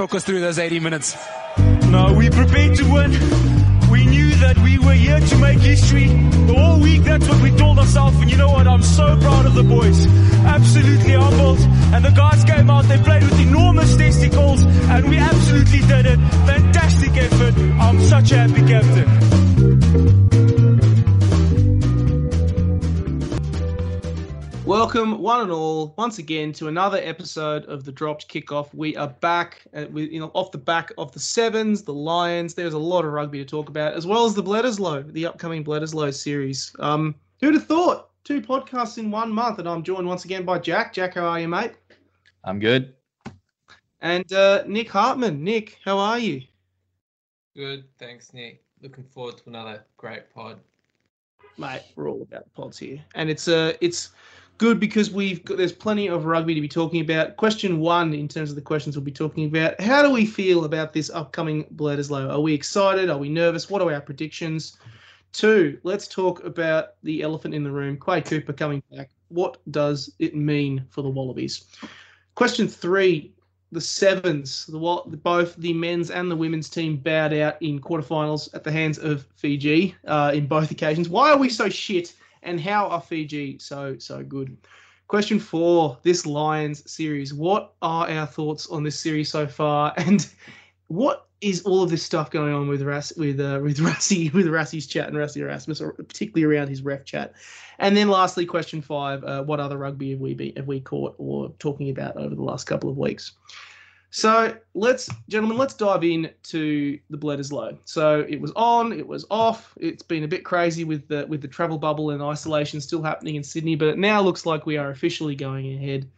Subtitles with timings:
[0.00, 1.14] talk us through those 80 minutes.
[1.88, 3.10] No, we prepared to win.
[3.90, 6.06] We knew that we were here to make history.
[6.06, 8.16] The whole week, that's what we told ourselves.
[8.18, 8.66] And you know what?
[8.66, 10.06] I'm so proud of the boys.
[10.56, 11.58] Absolutely humbled.
[11.92, 16.18] And the guys came out, they played with enormous testicles, and we absolutely did it.
[16.46, 17.54] Fantastic effort.
[17.58, 19.49] I'm such a happy captain.
[24.70, 28.72] Welcome, one and all, once again to another episode of the Dropped Kickoff.
[28.72, 32.54] We are back, at, we, you know, off the back of the Sevens, the Lions.
[32.54, 35.64] There's a lot of rugby to talk about, as well as the Bledisloe, the upcoming
[35.64, 36.72] Bledisloe series.
[36.78, 38.10] Um, who'd have thought?
[38.22, 40.92] Two podcasts in one month, and I'm joined once again by Jack.
[40.94, 41.72] Jack, how are you, mate?
[42.44, 42.94] I'm good.
[44.02, 45.42] And uh, Nick Hartman.
[45.42, 46.42] Nick, how are you?
[47.56, 48.62] Good, thanks, Nick.
[48.80, 50.60] Looking forward to another great pod.
[51.58, 54.10] Mate, we're all about pods here, and it's uh, it's
[54.60, 57.38] good because we've got there's plenty of rugby to be talking about.
[57.38, 60.66] Question one, in terms of the questions we'll be talking about, how do we feel
[60.66, 62.30] about this upcoming Bledisloe?
[62.30, 63.08] Are we excited?
[63.08, 63.70] Are we nervous?
[63.70, 64.76] What are our predictions?
[65.32, 69.08] Two, let's talk about the elephant in the room, Quade Cooper coming back.
[69.28, 71.64] What does it mean for the Wallabies?
[72.34, 73.32] Question three,
[73.72, 74.78] the Sevens, the
[75.22, 79.26] both the men's and the women's team bowed out in quarterfinals at the hands of
[79.36, 81.08] Fiji uh, in both occasions.
[81.08, 82.12] Why are we so shit?
[82.42, 84.56] And how are Fiji so so good?
[85.08, 87.34] Question four: This Lions series.
[87.34, 90.26] What are our thoughts on this series so far, and
[90.88, 94.46] what is all of this stuff going on with Ras with uh, with Rassie with
[94.46, 97.34] Rassie's chat and Rassie Erasmus, or particularly around his ref chat?
[97.78, 101.14] And then lastly, question five: uh, What other rugby have we been, have we caught
[101.18, 103.32] or talking about over the last couple of weeks?
[104.10, 107.78] So let's, gentlemen, let's dive in to the Bledisloe.
[107.84, 109.72] So it was on, it was off.
[109.80, 113.36] It's been a bit crazy with the with the travel bubble and isolation still happening
[113.36, 116.10] in Sydney, but it now looks like we are officially going ahead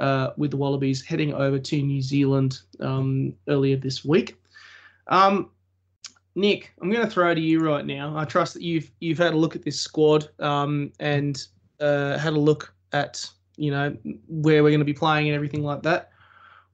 [0.00, 4.36] uh, with the Wallabies heading over to New Zealand um, earlier this week.
[5.06, 5.50] Um,
[6.34, 8.16] Nick, I'm going to throw to you right now.
[8.16, 11.46] I trust that you've you've had a look at this squad um, and
[11.78, 13.24] uh, had a look at
[13.56, 13.96] you know
[14.26, 16.10] where we're going to be playing and everything like that.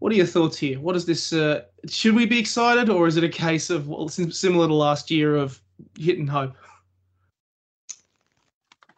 [0.02, 0.80] What are your thoughts here?
[0.80, 1.32] What is this?
[1.32, 5.12] Uh, should we be excited, or is it a case of well, similar to last
[5.12, 5.62] year of
[5.96, 6.56] hitting hope?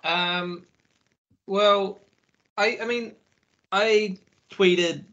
[0.02, 0.64] Um,
[1.46, 2.00] well,
[2.56, 3.12] I I mean,
[3.70, 4.16] I
[4.50, 5.04] tweeted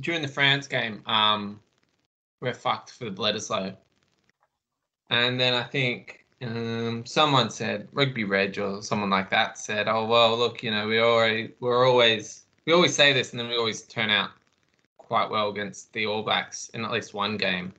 [0.00, 1.60] during the France game, um,
[2.40, 3.76] we're fucked for the Bledisloe,
[5.10, 10.04] and then I think um, someone said Rugby Reg or someone like that said, "Oh
[10.04, 13.56] well, look, you know, we already we're always we always say this, and then we
[13.56, 14.30] always turn out
[15.08, 17.72] quite well against the All Blacks in at least one game,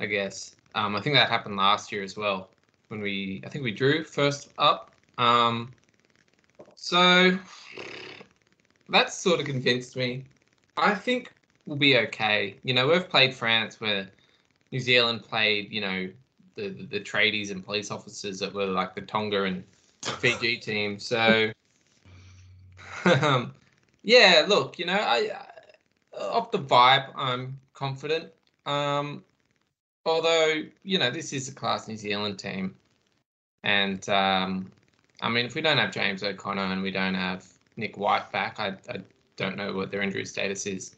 [0.00, 0.56] I guess.
[0.74, 2.50] Um, I think that happened last year as well
[2.88, 4.90] when we I think we drew first up.
[5.16, 5.72] Um,
[6.74, 7.38] so
[8.88, 10.24] that sort of convinced me.
[10.76, 11.32] I think
[11.66, 12.56] we'll be okay.
[12.64, 14.10] You know, we've played France where
[14.72, 16.10] New Zealand played, you know,
[16.56, 19.62] the, the, the tradies and police officers that were like the Tonga and
[20.02, 20.98] Fiji team.
[20.98, 21.50] So,
[23.22, 23.54] um,
[24.02, 25.30] yeah, look, you know, I,
[26.20, 28.30] I off the vibe, I'm confident.
[28.66, 29.24] Um,
[30.04, 32.74] although, you know, this is a class New Zealand team.
[33.62, 34.70] And um,
[35.20, 38.58] I mean, if we don't have James O'Connor and we don't have Nick White back,
[38.58, 39.00] I, I
[39.36, 40.96] don't know what their injury status is.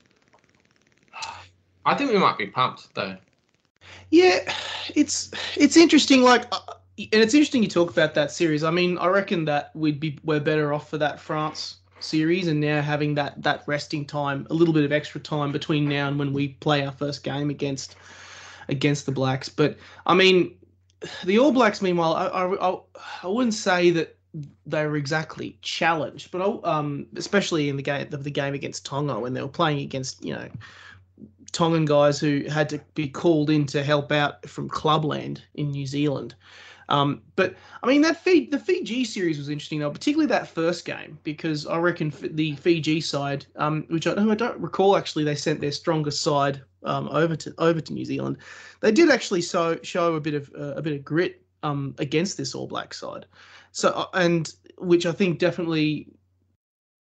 [1.84, 3.16] I think we might be pumped though.
[4.10, 4.52] Yeah,
[4.94, 6.22] it's it's interesting.
[6.22, 6.60] Like, uh,
[6.98, 8.62] and it's interesting you talk about that series.
[8.62, 12.60] I mean, I reckon that we'd be we're better off for that France series, and
[12.60, 16.18] now having that that resting time, a little bit of extra time between now and
[16.18, 17.96] when we play our first game against
[18.68, 19.48] against the Blacks.
[19.48, 19.76] But
[20.06, 20.56] I mean,
[21.24, 22.78] the All Blacks, meanwhile, I I,
[23.22, 24.16] I wouldn't say that
[24.66, 29.20] they were exactly challenged, but um, especially in the game of the game against Tonga
[29.20, 30.48] when they were playing against you know
[31.52, 35.86] Tongan guys who had to be called in to help out from Clubland in New
[35.86, 36.34] Zealand.
[36.92, 40.84] Um, but I mean that Fiji, the Fiji series was interesting though, particularly that first
[40.84, 45.34] game because I reckon the Fiji side, um, which I, I, don't recall actually, they
[45.34, 48.36] sent their strongest side um, over to over to New Zealand.
[48.80, 52.36] They did actually so, show a bit of uh, a bit of grit um, against
[52.36, 53.24] this All Black side.
[53.72, 56.08] So uh, and which I think definitely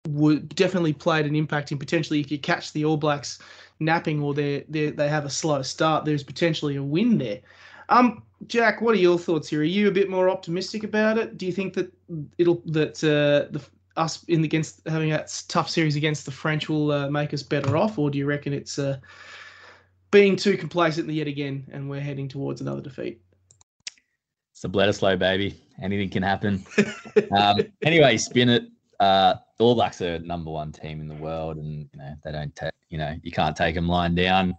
[0.08, 3.40] would definitely played an impact in potentially if you catch the All Blacks
[3.78, 7.40] napping or they they have a slow start, there's potentially a win there.
[7.90, 9.60] Um, Jack, what are your thoughts here?
[9.60, 11.38] Are you a bit more optimistic about it?
[11.38, 11.92] Do you think that
[12.38, 13.62] it'll that uh, the
[13.96, 17.76] us in against having that tough series against the French will uh, make us better
[17.76, 18.98] off, or do you reckon it's uh,
[20.10, 23.20] being too complacent yet again and we're heading towards another defeat?
[24.52, 25.60] It's a Bledisloe, baby.
[25.82, 26.64] Anything can happen.
[27.36, 28.64] um, anyway, spin it.
[29.00, 32.54] Uh, All Blacks are number one team in the world, and you know they don't.
[32.54, 34.54] Ta- you know you can't take them lying down.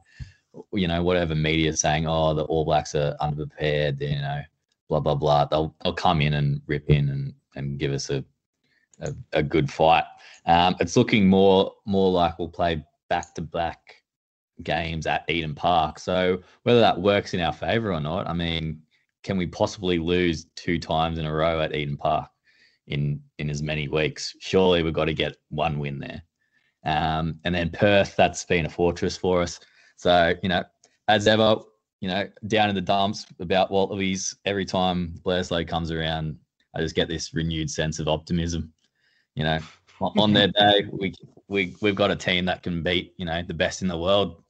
[0.72, 4.42] You know, whatever media saying, oh, the All Blacks are underprepared, you know,
[4.90, 5.46] blah blah blah.
[5.46, 8.24] They'll they'll come in and rip in and and give us a
[9.02, 10.06] a, a good fight.
[10.46, 13.96] Um, it's looking more more like we'll play back to back
[14.62, 16.00] games at Eden Park.
[16.00, 18.82] So whether that works in our favour or not, I mean,
[19.24, 22.30] can we possibly lose two times in a row at Eden Park
[22.88, 24.36] in in as many weeks?
[24.40, 26.22] Surely we've got to get one win there.
[26.86, 29.60] Um, and then Perth, that's been a fortress for us.
[29.96, 30.64] So you know,
[31.08, 31.58] as ever,
[32.02, 36.38] you know, down in the dumps about Wallabies every time Bledisloe comes around.
[36.76, 38.74] I just get this renewed sense of optimism.
[39.36, 39.60] You know,
[40.02, 41.14] on their day, we
[41.48, 44.44] we we've got a team that can beat you know the best in the world.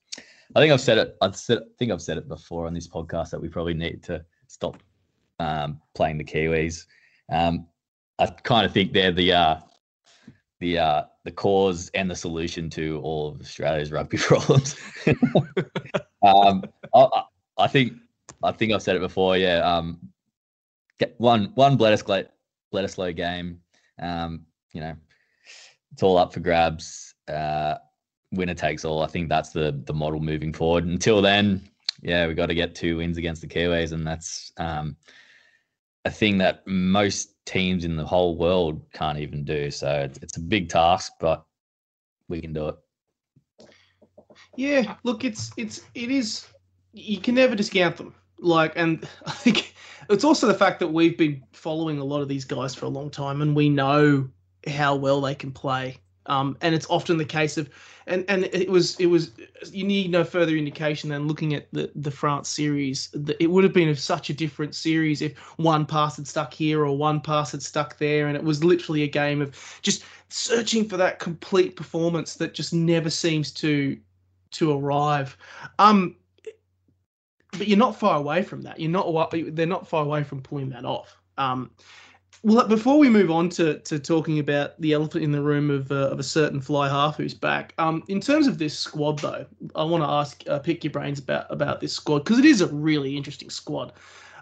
[0.56, 1.18] I think I've said it.
[1.22, 4.04] I've said, I think I've said it before on this podcast that we probably need
[4.04, 4.78] to stop
[5.40, 6.86] um, playing the Kiwis.
[7.32, 7.68] Um,
[8.20, 9.58] I kind of think they're the uh,
[10.64, 14.78] the uh, the cause and the solution to all of Australia's rugby problems.
[16.24, 16.64] um,
[16.96, 17.24] I,
[17.58, 17.94] I, think
[18.42, 19.36] I think I've said it before.
[19.38, 20.00] Yeah, um,
[21.18, 22.28] one one Bledisloe
[22.74, 23.60] Bledisloe game.
[24.00, 24.96] Um, you know,
[25.92, 27.14] it's all up for grabs.
[27.28, 27.76] Uh,
[28.32, 29.04] winner takes all.
[29.04, 30.86] I think that's the the model moving forward.
[30.86, 31.62] Until then,
[32.02, 34.96] yeah, we got to get two wins against the Kiwis, and that's um,
[36.06, 39.72] a thing that most teams in the whole world can't even do.
[39.72, 41.46] So it's, a big task, but
[42.28, 42.76] we can do it.
[44.56, 46.48] Yeah, look, it's it's it is.
[46.94, 48.14] You can never discount them.
[48.40, 49.76] Like, and I think
[50.10, 52.90] it's also the fact that we've been following a lot of these guys for a
[52.90, 54.30] long time, and we know
[54.68, 55.98] how well they can play.
[56.26, 57.70] Um, and it's often the case of,
[58.08, 59.32] and and it was it was
[59.72, 63.10] you need no further indication than looking at the the France series.
[63.40, 66.98] It would have been such a different series if one pass had stuck here or
[66.98, 70.98] one pass had stuck there, and it was literally a game of just searching for
[70.98, 73.98] that complete performance that just never seems to
[74.52, 75.38] to arrive.
[75.80, 76.16] Um,
[77.52, 78.80] but you're not far away from that.
[78.80, 79.34] You're not.
[79.56, 81.18] They're not far away from pulling that off.
[81.38, 81.72] Um,
[82.44, 85.90] well, before we move on to, to talking about the elephant in the room of,
[85.92, 89.46] uh, of a certain fly half who's back, um, in terms of this squad though,
[89.76, 92.60] I want to ask, uh, pick your brains about about this squad because it is
[92.60, 93.94] a really interesting squad.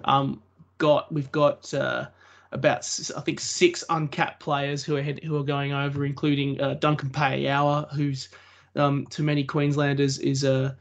[0.06, 0.42] Um,
[0.80, 2.08] got we've got uh,
[2.52, 2.80] about
[3.16, 7.12] I think six uncapped players who are head, who are going over, including uh, Duncan
[7.12, 8.30] Paia'aua, who's
[8.76, 10.76] um, to many Queenslanders is a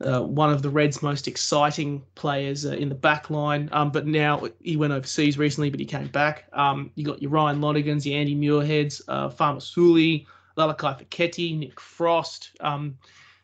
[0.00, 3.68] uh, one of the Reds' most exciting players uh, in the back line.
[3.72, 6.44] Um, but now he went overseas recently, but he came back.
[6.52, 10.26] Um, you got your Ryan Lonergans, your Andy Muirheads, uh, Suli,
[10.56, 12.98] Lalakai Foketi, Nick Frost, um,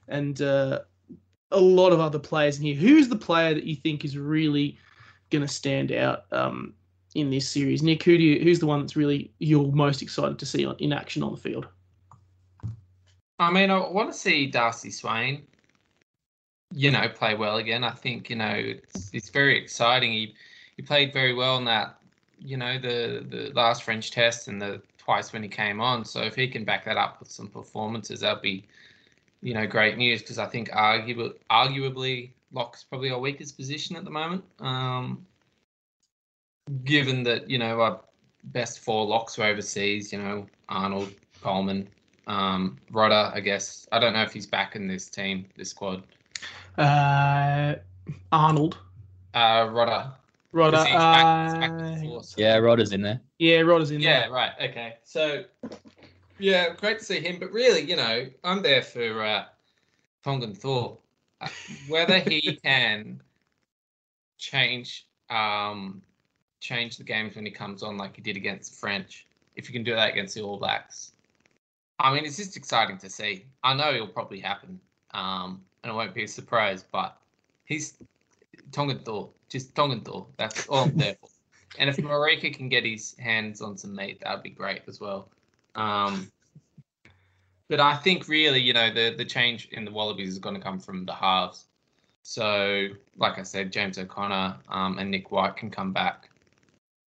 [0.09, 0.81] and uh,
[1.53, 2.75] a lot of other players in here.
[2.75, 4.79] Who's the player that you think is really
[5.31, 6.75] going to stand out um,
[7.15, 7.83] in this series?
[7.83, 10.77] Nick, who do you, who's the one that's really you're most excited to see on,
[10.79, 11.67] in action on the field?
[13.39, 15.47] I mean, I want to see Darcy Swain
[16.73, 17.85] you know, play well again.
[17.85, 20.13] I think you know it's it's very exciting.
[20.13, 20.35] He
[20.77, 21.99] he played very well in that
[22.39, 26.05] you know the the last French test and the twice when he came on.
[26.05, 28.67] So if he can back that up with some performances, that'd be
[29.43, 34.05] you know great news because I think arguably arguably Lock's probably our weakest position at
[34.05, 34.45] the moment.
[34.61, 35.27] Um,
[36.85, 38.01] given that you know our
[38.45, 41.13] best four locks are overseas, you know Arnold,
[41.43, 41.89] Coleman,
[42.27, 43.35] um, Rodda.
[43.35, 46.03] I guess I don't know if he's back in this team, this squad.
[46.81, 47.75] Uh,
[48.33, 48.79] Arnold.
[49.35, 50.13] Uh, Rodda.
[50.53, 50.73] Rodda.
[50.73, 52.23] Back, back uh.
[52.37, 53.21] Yeah, Rodda's in there.
[53.39, 54.31] yeah, Rodda's in Yeah, there.
[54.31, 54.53] right.
[54.61, 54.95] Okay.
[55.05, 55.45] So,
[56.39, 57.39] yeah, great to see him.
[57.39, 59.45] But really, you know, I'm there for uh,
[60.25, 60.99] Tongan Thor.
[61.41, 61.49] Uh,
[61.89, 63.21] Whether he can
[64.39, 66.03] change um,
[66.61, 69.73] change the games when he comes on like he did against the French, if you
[69.73, 71.13] can do that against the All Blacks,
[72.01, 73.45] I mean, it's just exciting to see.
[73.63, 74.81] I know it'll probably happen,
[75.15, 77.17] um, and it won't be a surprise, but
[77.65, 77.95] he's
[78.73, 80.27] Tongan Thor, just Tongan Thor.
[80.37, 81.29] That's all I'm there for.
[81.79, 85.29] And if Marika can get his hands on some meat, that'd be great as well.
[85.77, 86.31] Um,
[87.69, 90.61] but I think really, you know, the the change in the Wallabies is going to
[90.61, 91.67] come from the halves.
[92.23, 96.29] So, like I said, James O'Connor um, and Nick White can come back.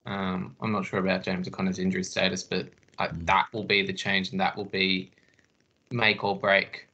[0.06, 3.92] Um, I'm not sure about James O'Connor's injury status, but I, that will be the
[3.92, 5.10] change, and that will be
[5.90, 6.86] make or break.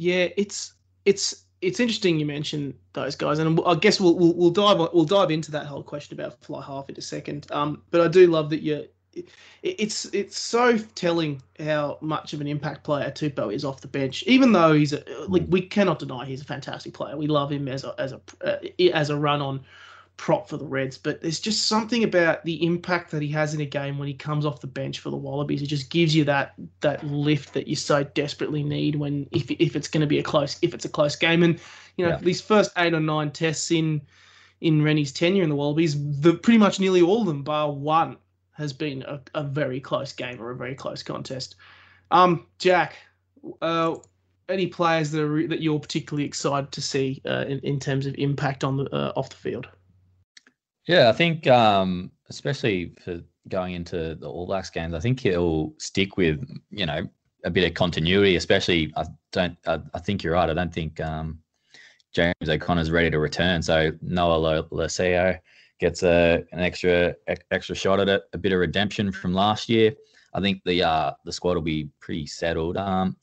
[0.00, 0.72] Yeah, it's
[1.04, 5.04] it's it's interesting you mentioned those guys, and I guess we'll we'll, we'll dive we'll
[5.04, 7.46] dive into that whole question about fly half in a second.
[7.50, 8.86] Um, but I do love that you.
[9.12, 9.28] It,
[9.62, 14.22] it's it's so telling how much of an impact player Tupou is off the bench.
[14.22, 17.18] Even though he's a, like we cannot deny he's a fantastic player.
[17.18, 18.56] We love him as a as a uh,
[18.94, 19.60] as a run on
[20.20, 23.62] prop for the Reds, but there's just something about the impact that he has in
[23.62, 25.62] a game when he comes off the bench for the Wallabies.
[25.62, 29.74] It just gives you that that lift that you so desperately need when if if
[29.74, 31.42] it's going to be a close if it's a close game.
[31.42, 31.58] And
[31.96, 32.18] you know Yeah.
[32.18, 34.02] these first eight or nine tests in
[34.60, 38.18] in Rennie's tenure in the Wallabies, the pretty much nearly all of them, bar one,
[38.52, 41.56] has been a, a very close game or a very close contest.
[42.10, 42.96] Um, Jack,
[43.62, 43.94] uh,
[44.50, 48.14] any players that are that you're particularly excited to see uh, in in terms of
[48.16, 49.66] impact on the uh, off the field?
[50.86, 55.74] Yeah, I think um, especially for going into the All Blacks games, I think he'll
[55.78, 57.06] stick with you know
[57.44, 58.36] a bit of continuity.
[58.36, 59.56] Especially, I don't.
[59.66, 60.50] I, I think you're right.
[60.50, 61.38] I don't think um,
[62.12, 63.62] James O'Connor's ready to return.
[63.62, 65.38] So Noah Lolesio
[65.80, 67.14] gets a an extra
[67.50, 68.22] extra shot at it.
[68.32, 69.92] A bit of redemption from last year.
[70.34, 72.76] I think the uh, the squad will be pretty settled.
[72.76, 73.16] Um,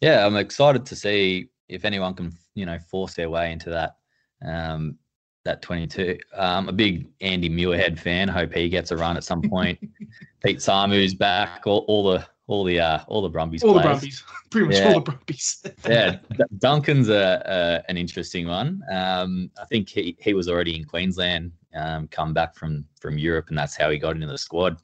[0.00, 3.96] yeah, I'm excited to see if anyone can you know force their way into that.
[4.44, 4.98] Um,
[5.44, 6.18] that 22.
[6.34, 8.28] Um, a big Andy Muirhead fan.
[8.28, 9.78] Hope he gets a run at some point.
[10.44, 11.66] Pete Samu's back.
[11.66, 13.62] All, all the all the uh, all the Brumbies.
[13.62, 13.80] All the.
[13.80, 14.88] Brumbies, pretty much Yeah.
[14.88, 15.64] all the Brumbies.
[15.88, 16.18] Yeah,
[16.58, 17.42] Duncan's a,
[17.86, 18.82] a an interesting one.
[18.90, 23.46] Um, I think he, he was already in Queensland, um, come back from from Europe,
[23.48, 24.78] and that's how he got into the squad.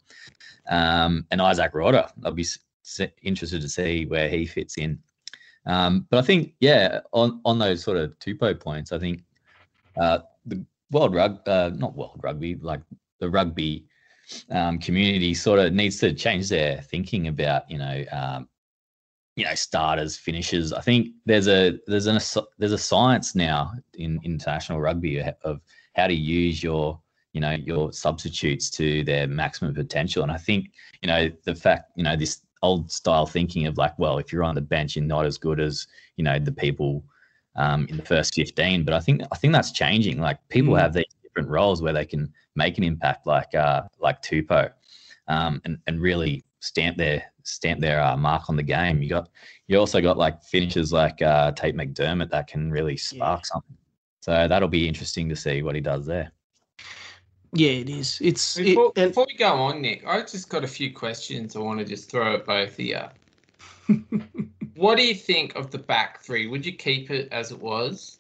[0.69, 2.47] Um, and Izack Rodda, I'll be
[3.23, 4.99] interested to see where he fits in.
[5.67, 9.23] Um, but I think, yeah, on on those sort of Tupou points, I think
[10.01, 12.81] uh, the world rug, uh, not world rugby, like
[13.21, 13.87] the rugby
[14.51, 18.49] um, community, sort of needs to change their thinking about, you know, um,
[19.37, 20.73] you know, starters, finishers.
[20.73, 22.19] I think there's a there's an
[22.59, 25.61] there's a science now in international rugby of
[25.95, 27.01] how to use your
[27.33, 30.23] you know your substitutes to their maximum potential.
[30.23, 33.99] And I think you know the fact you know this old style thinking of like,
[33.99, 37.05] well, if you're on the bench, you're not as good as you know the people
[37.57, 38.85] um, in the first 15.
[38.85, 40.21] But I think I think that's changing.
[40.21, 40.81] Like people Mm.
[40.81, 44.71] have these different roles where they can make an impact, like uh, like Tupou,
[45.29, 49.03] um, and and really stamp their stamp their uh, mark on the game.
[49.03, 49.29] You got
[49.67, 53.77] you also got like finishers like uh, Tate McDermott that can really spark something.
[54.23, 56.31] So that'll be interesting to see what he does there.
[57.55, 58.19] yeah, it is.
[58.21, 61.61] It's Before, and before we go on, Nick, I just got a few questions I
[61.61, 63.01] want to just throw at both of you.
[64.81, 66.47] what do you think of the back three?
[66.47, 68.19] Would you keep it as it was?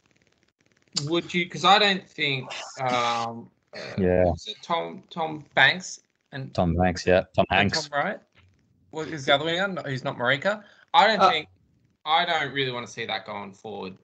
[1.04, 1.46] Would you?
[1.46, 2.50] Because I don't think.
[2.78, 4.24] Um, uh, Yeah.
[4.24, 6.00] was it Tom Tom Banks
[6.32, 7.88] and Tom Banks, yeah, Tom Hanks.
[7.88, 8.20] Tom Wright.
[8.90, 9.78] What is the other one?
[9.86, 10.62] Who's not Marika?
[10.92, 11.48] I don't Uh, think.
[12.04, 13.96] I don't really want to see that going forward.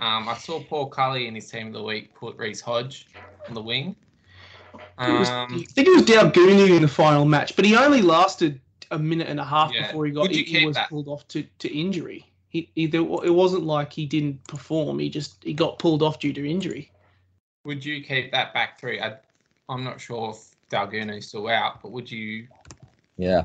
[0.00, 3.06] Um, I saw Paul Cully in his team of the week put Reece Hodge
[3.48, 3.94] on the wing.
[4.74, 8.02] it was, Um, I think it was Daugunu in the final match, but he only
[8.02, 8.60] lasted
[8.92, 9.86] a minute and a half Yeah.
[9.86, 10.88] before he got he, he was that?
[10.88, 12.26] pulled off to, to injury.
[12.48, 14.98] He, he there, it wasn't like he didn't perform.
[14.98, 16.92] He just he got pulled off due to injury.
[17.64, 19.00] Would you keep that back three?
[19.00, 19.16] I,
[19.68, 22.46] I'm not sure if Daugunu's still out, but would you?
[23.16, 23.44] Yeah.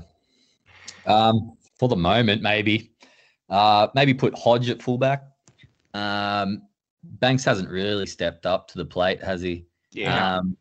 [1.06, 2.92] Um, for the moment, maybe.
[3.50, 5.24] Uh, maybe put Hodge at fullback.
[5.94, 6.64] Um,
[7.04, 9.66] Banks hasn't really stepped up to the plate, has he?
[9.92, 10.38] Yeah.
[10.38, 10.58] Um,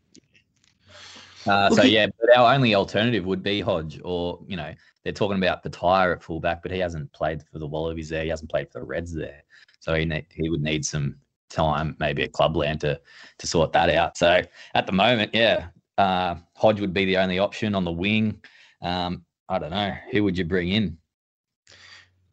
[1.47, 4.73] uh, so yeah, but our only alternative would be Hodge, or you know,
[5.05, 8.25] they're talking about Petaia at fullback, but he hasn't played for the Wallabies there.
[8.25, 9.43] He hasn't played for the Reds there,
[9.81, 11.17] so he ne- he would need some
[11.49, 13.01] time, maybe at Clubland to
[13.39, 14.17] to sort that out.
[14.17, 14.43] So
[14.75, 18.41] at the moment, yeah, uh, Hodge would be the only option on the wing.
[18.83, 20.99] Um, I don't know who would you bring in.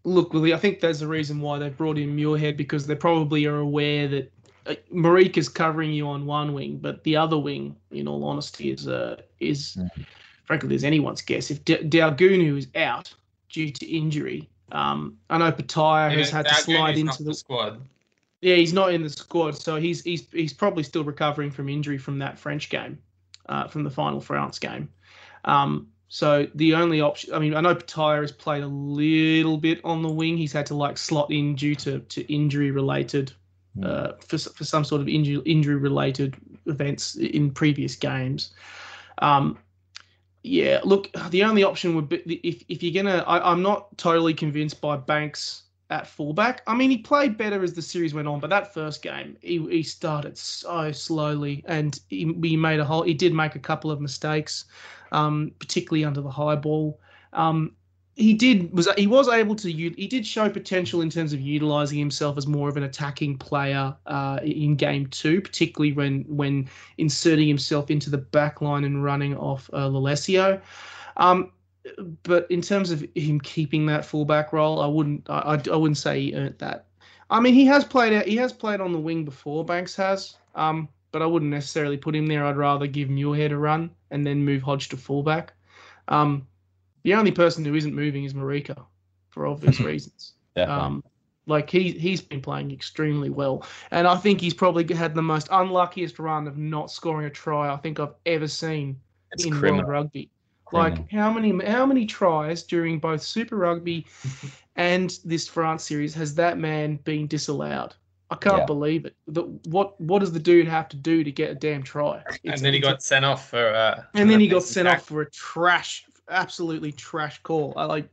[0.05, 3.45] Look, Willie, I think there's a reason why they brought in Muirhead because they probably
[3.45, 4.32] are aware that
[4.65, 8.71] uh, Marika is covering you on one wing, but the other wing, in all honesty,
[8.71, 10.05] is uh, is Mhm.
[10.45, 11.51] frankly is anyone's guess.
[11.51, 13.13] If D- Daugunu is out
[13.49, 17.81] due to injury, um, I know Petaia has had to slide into the the squad.
[18.41, 21.97] yeah, he's not in the squad, so he's he's he's probably still recovering from injury
[21.97, 22.97] from that French game,
[23.47, 24.89] uh, from the final France game.
[25.45, 29.81] Um, so the only option, I mean, I know Petaia has played a little bit
[29.83, 30.37] on the wing.
[30.37, 33.35] He's had to like slot in due to to injury related, Hmm.
[33.81, 38.53] Uh, for for some sort of injury injury related events in previous games.
[39.19, 39.57] Um,
[40.43, 43.23] yeah, look, the only option would be if if you're gonna.
[43.25, 46.61] I, I'm not totally convinced by Banks at fullback.
[46.67, 49.59] I mean, he played better as the series went on, but that first game, he,
[49.69, 53.03] he started so slowly, and he, he made a whole.
[53.03, 54.65] He did make a couple of mistakes,
[55.11, 56.99] um, particularly under the high ball.
[57.31, 57.75] Um,
[58.15, 61.97] he did was he was able to he did show potential in terms of utilizing
[61.97, 67.47] himself as more of an attacking player uh, in game two, particularly when when inserting
[67.47, 70.61] himself into the back line and running off uh, Lolesio.
[71.17, 71.51] Um,
[72.23, 76.21] but in terms of him keeping that fullback role, I wouldn't I, I, wouldn't say
[76.21, 76.85] he earned that.
[77.29, 79.65] I mean, he has played he has played on the wing before.
[79.65, 80.35] Banks has.
[80.55, 82.45] Um, but I wouldn't necessarily put him there.
[82.45, 85.53] I'd rather give Muirhead a run and then move Hodge to fullback.
[86.07, 86.47] Um,
[87.03, 88.85] the only person who isn't moving is Marika,
[89.29, 90.33] for obvious reasons.
[90.57, 91.03] Um,
[91.45, 95.49] like he he's been playing extremely well, and I think he's probably had the most
[95.51, 98.97] unluckiest run of not scoring a try I think I've ever seen
[99.33, 99.85] it's in criminal.
[99.85, 100.29] World Rugby.
[100.65, 100.97] criminal.
[100.99, 104.05] Like how many how many tries during both Super Rugby
[104.75, 107.93] and this France series has that man been disallowed?
[108.29, 108.65] I can't Yeah.
[108.65, 109.15] believe it.
[109.27, 112.23] The, what what does the dude have to do to get a damn try?
[112.45, 113.67] and then he got sent off for.
[113.73, 115.01] Uh, and then he got sent tackle.
[115.01, 117.73] off for a trash, absolutely trash call.
[117.77, 118.09] I like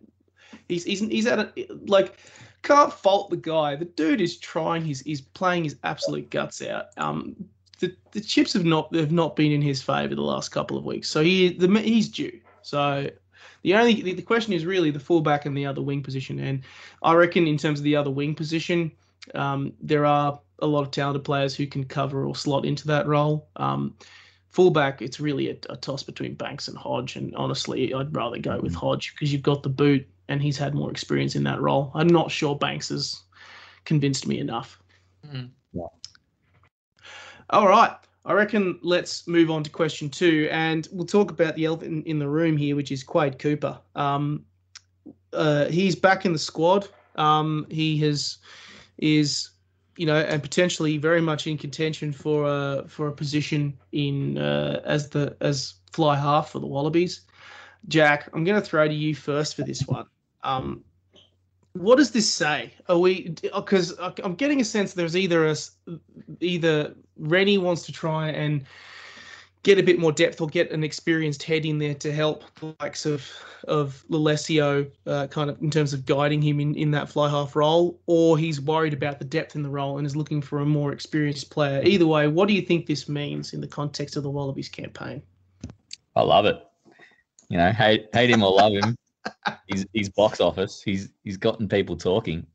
[0.69, 1.53] he's he's he's at a
[1.87, 2.19] like
[2.63, 3.77] can't fault the guy.
[3.77, 4.85] The dude is trying.
[4.85, 6.87] He's he's playing his absolute guts out.
[6.97, 7.37] Um,
[7.81, 10.85] the the chips have not have not been in his favor the last couple of
[10.85, 11.09] weeks.
[11.09, 12.41] So he the he's due.
[12.63, 13.11] So.
[13.63, 16.63] The only the, the question is really the fullback and the other wing position, and
[17.03, 18.91] I reckon in terms of the other wing position,
[19.35, 23.07] um, there are a lot of talented players who can cover or slot into that
[23.07, 23.49] role.
[23.57, 23.95] Um,
[24.51, 27.17] fullback, it's really a, a toss between Banks and Hodge.
[27.17, 30.75] And honestly, I'd rather go with Hodge because you've got the boot and he's had
[30.75, 31.91] more experience in that role.
[31.95, 33.23] I'm not sure Banks has
[33.85, 34.81] convinced me enough.
[35.27, 35.51] Mm.
[35.73, 35.87] Yeah.
[37.51, 37.93] All right.
[38.27, 42.03] I reckon let's move on to question two, and we'll talk about the elephant in,
[42.03, 43.79] in the room here, which is Quade Cooper.
[43.97, 44.45] Um,
[45.33, 46.89] uh, he's back in the squad.
[47.17, 48.39] Um, he has
[48.99, 49.51] is
[50.01, 54.81] you know, and potentially very much in contention for a for a position in uh,
[54.83, 57.21] as the as fly half for the Wallabies.
[57.87, 60.07] Jack, I'm going to throw to you first for this one.
[60.43, 60.83] Um,
[61.75, 62.73] what does this say?
[62.89, 65.57] Are we because I'm getting a sense there's either a
[66.41, 68.65] either Rennie wants to try and
[69.63, 72.75] get a bit more depth or get an experienced head in there to help the
[72.81, 73.27] likes of
[73.69, 77.55] of Lolesio uh, kind of in terms of guiding him in, in that fly half
[77.55, 80.67] role, or he's worried about the depth in the role and is looking for a
[80.67, 81.83] more experienced player.
[81.85, 85.23] Either way, what do you think this means in the context of the Wallabies campaign?
[86.17, 86.57] I love it.
[87.49, 88.97] You know, hate hate him or love him,
[89.67, 90.83] he's he's box office.
[90.83, 92.47] He's he's gotten people talking.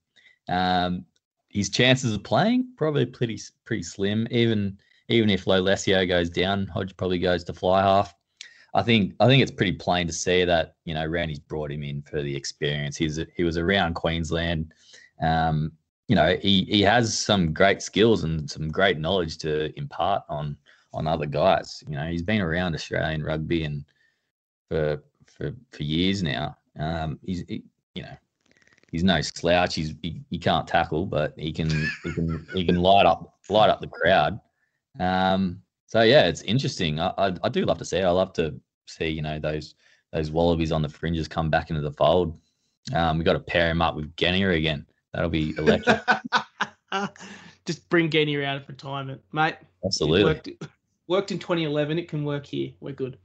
[0.47, 1.05] Um,
[1.49, 4.27] his chances of playing probably pretty pretty slim.
[4.31, 4.77] Even
[5.09, 8.13] even if Lolesio goes down, Hodge probably goes to fly half.
[8.73, 11.83] I think I think it's pretty plain to see that you know Rennie's brought him
[11.83, 12.97] in for the experience.
[12.97, 14.73] He's he was around Queensland.
[15.21, 15.71] Um,
[16.07, 20.57] you know he he has some great skills and some great knowledge to impart on
[20.93, 21.83] on other guys.
[21.87, 23.85] You know he's been around Australian rugby and
[24.69, 26.57] for for for years now.
[26.77, 27.63] Um, he's he,
[27.95, 28.17] you know
[28.91, 29.75] he's no slouch.
[29.75, 31.69] He's he, he can't tackle, but he can
[32.03, 34.39] he can he can light up light up the crowd.
[34.99, 36.99] Um, so yeah, it's interesting.
[36.99, 37.97] I, I I do love to see.
[37.97, 38.03] It.
[38.03, 39.75] I love to see you know those
[40.11, 42.39] those wallabies on the fringes come back into the fold.
[42.93, 44.85] Um, we got to pair him up with Genia again.
[45.13, 46.01] That'll be electric.
[47.65, 49.55] Just bring Genia out of retirement, mate.
[49.83, 50.23] Absolutely.
[50.23, 50.49] worked,
[51.07, 51.97] worked in 2011.
[51.97, 52.71] It can work here.
[52.79, 53.17] We're good.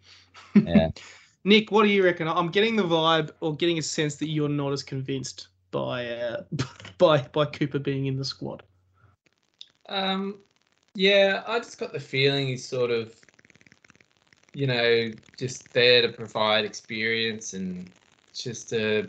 [0.55, 0.89] Yeah.
[1.45, 2.29] Nick, what do you reckon?
[2.29, 6.43] I'm getting the vibe or getting a sense that you're not as convinced by uh,
[6.99, 8.63] by by Cooper being in the squad.
[9.89, 10.41] Um,
[10.95, 13.15] yeah, I just got the feeling he's sort of,
[14.55, 17.91] you know, just there to provide experience and
[18.35, 19.09] just a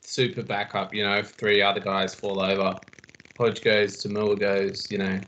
[0.00, 0.94] super backup.
[0.94, 2.74] You know, if three other guys fall over,
[3.38, 5.20] Hodge goes, Tamua goes, you know,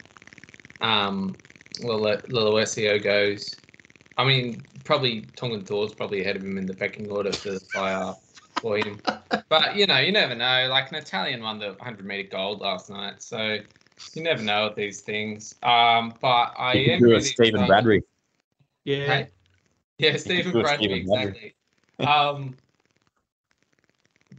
[0.81, 1.35] um,
[1.81, 3.55] Lolesio goes.
[4.17, 7.61] I mean, probably Tongan Thor's probably ahead of him in the pecking order for the
[7.61, 8.15] fire
[8.61, 9.01] for him.
[9.49, 10.69] But you know, you never know.
[10.71, 13.59] Like an Italian won the 100 meter gold last night, so
[14.15, 15.55] you never know these things.
[15.63, 18.03] Um, but I He am drew a really Steven excited- Bradbury.
[18.85, 19.07] Yeah.
[19.07, 19.29] Hey?
[19.99, 21.55] Yeah, Steven do Bradbury, Steven Bradbury.
[21.99, 22.07] exactly.
[22.07, 22.57] um,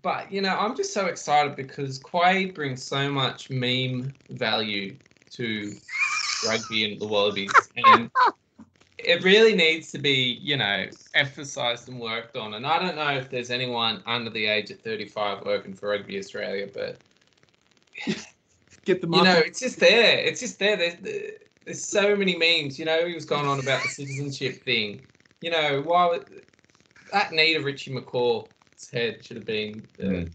[0.03, 4.95] but you know, I'm just so excited because Quade brings so much meme value
[5.31, 5.73] to
[6.47, 8.09] rugby and the Wallabies, and
[8.99, 12.53] it really needs to be, you know, emphasised and worked on.
[12.53, 16.17] And I don't know if there's anyone under the age of 35 working for Rugby
[16.19, 16.97] Australia, but
[18.87, 20.17] Get the you know, it's just there.
[20.19, 20.77] It's just there.
[20.77, 20.95] There's,
[21.65, 22.79] there's so many memes.
[22.79, 25.05] You know, he was going on about the citizenship thing.
[25.41, 26.25] You know, why would
[27.11, 30.31] that need of Richie McCaw's head should have been uh, Mm.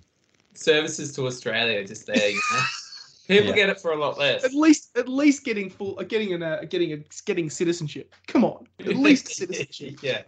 [0.55, 2.29] services to Australia just there.
[2.29, 2.61] You know,
[3.27, 3.57] people Yeah.
[3.57, 4.45] get it for a lot less.
[4.45, 8.15] at least at least getting full uh, getting an uh, getting a getting citizenship.
[8.27, 8.67] Come on.
[8.81, 9.99] At least citizenship.
[10.03, 10.23] yeah.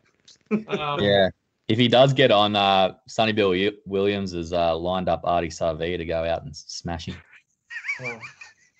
[0.68, 1.28] Um, Yeah.
[1.68, 3.54] If he does get on, uh, Sonny Bill
[3.86, 7.16] Williams has uh, lined up Ardie Savea to go out and smash him.
[8.00, 8.20] Well,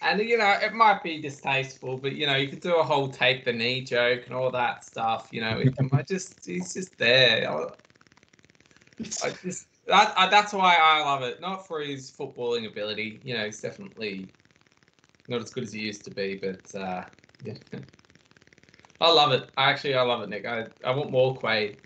[0.03, 3.09] And you know, it might be distasteful, but you know, you could do a whole
[3.09, 5.29] take the knee joke and all that stuff.
[5.33, 7.51] You know, it might just he's just there.
[7.51, 7.67] I,
[9.25, 11.41] I just that I, that's why I love it.
[11.41, 13.21] Not for his footballing ability.
[13.25, 14.29] You know, he's definitely
[15.29, 17.05] not as good as he used to be, but uh,
[17.43, 17.55] yeah.
[19.01, 19.49] I love it.
[19.57, 20.47] Actually, I love it, Nick.
[20.47, 21.79] I, I want more Quade.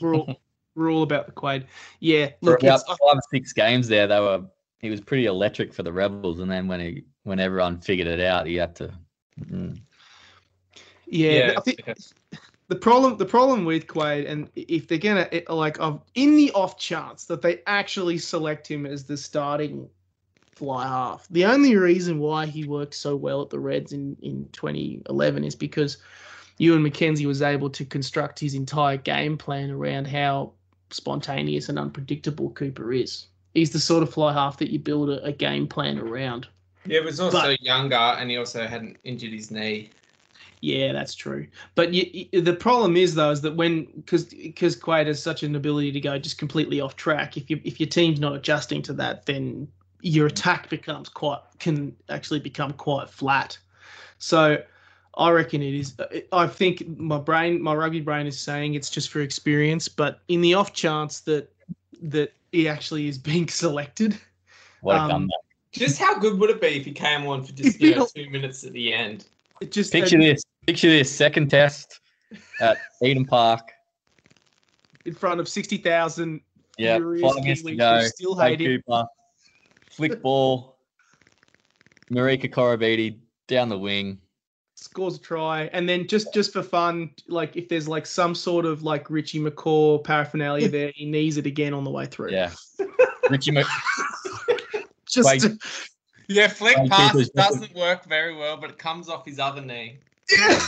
[0.00, 0.40] We're all,
[0.74, 1.66] we're all about the Quade.
[2.00, 4.42] Yeah, For look, about it's, five six games there, they were.
[4.80, 8.20] He was pretty electric for the Rebels, and then when he when everyone figured it
[8.20, 8.92] out, he had to.
[9.40, 9.78] mm,
[11.06, 11.54] yeah.
[11.56, 11.80] I think
[12.68, 16.50] the problem the problem with Quade, and if they're gonna it- like, of in the
[16.52, 19.88] off chance that they actually select him as the starting
[20.54, 24.48] fly half, the only reason why he worked so well at the Reds in in
[24.52, 25.98] 2011 is because
[26.58, 30.52] Ewen McKenzie was able to construct his entire game plan around how
[30.90, 33.26] spontaneous and unpredictable Cooper is.
[33.54, 36.46] He's the sort of fly half that you build a, a game plan around.
[36.86, 39.90] Yeah, he was also But- younger, and he also hadn't injured his knee.
[40.60, 41.46] Yeah, that's true.
[41.76, 45.44] But you, you, the problem is though is that when because because Quade has such
[45.44, 47.36] an ability to go just completely off track.
[47.36, 49.68] If you if your team's not adjusting to that, then
[50.02, 53.56] your attack becomes quite can actually become quite flat.
[54.18, 54.60] So
[55.16, 55.94] I reckon it is.
[56.32, 59.86] I think my brain, my rugby brain, is saying it's just for experience.
[59.86, 61.52] But in the off chance that
[62.02, 64.18] that he actually is being selected,
[64.80, 65.28] What a Um!
[65.72, 68.30] Just how good would it be if he came on for just you know, two
[68.30, 69.26] minutes at the end?
[69.60, 70.42] it just Picture this.
[70.66, 71.14] Picture this.
[71.14, 72.00] Second test
[72.60, 73.70] at Eden Park.
[75.04, 76.40] in front of sixty thousand.
[76.78, 78.00] Yeah, Furious five minutes to Kiwis go.
[78.06, 78.82] still Play hate.
[78.86, 79.04] Cooper.
[79.90, 80.78] Flick ball.
[82.10, 84.18] Marika Koroibete down the wing.
[84.98, 88.66] Scores a try, and then just just for fun, like if there's like some sort
[88.66, 92.32] of like Richie McCaw paraphernalia there, he knees it again on the way through.
[92.32, 92.50] Yeah.
[93.30, 94.82] Richie McCaw.
[95.08, 95.42] just Wait.
[95.42, 95.56] to-
[96.26, 99.62] Yeah, flick Like, pass Cooper's- doesn't work very well, but it comes off his other
[99.62, 100.00] knee.
[100.36, 100.60] yeah.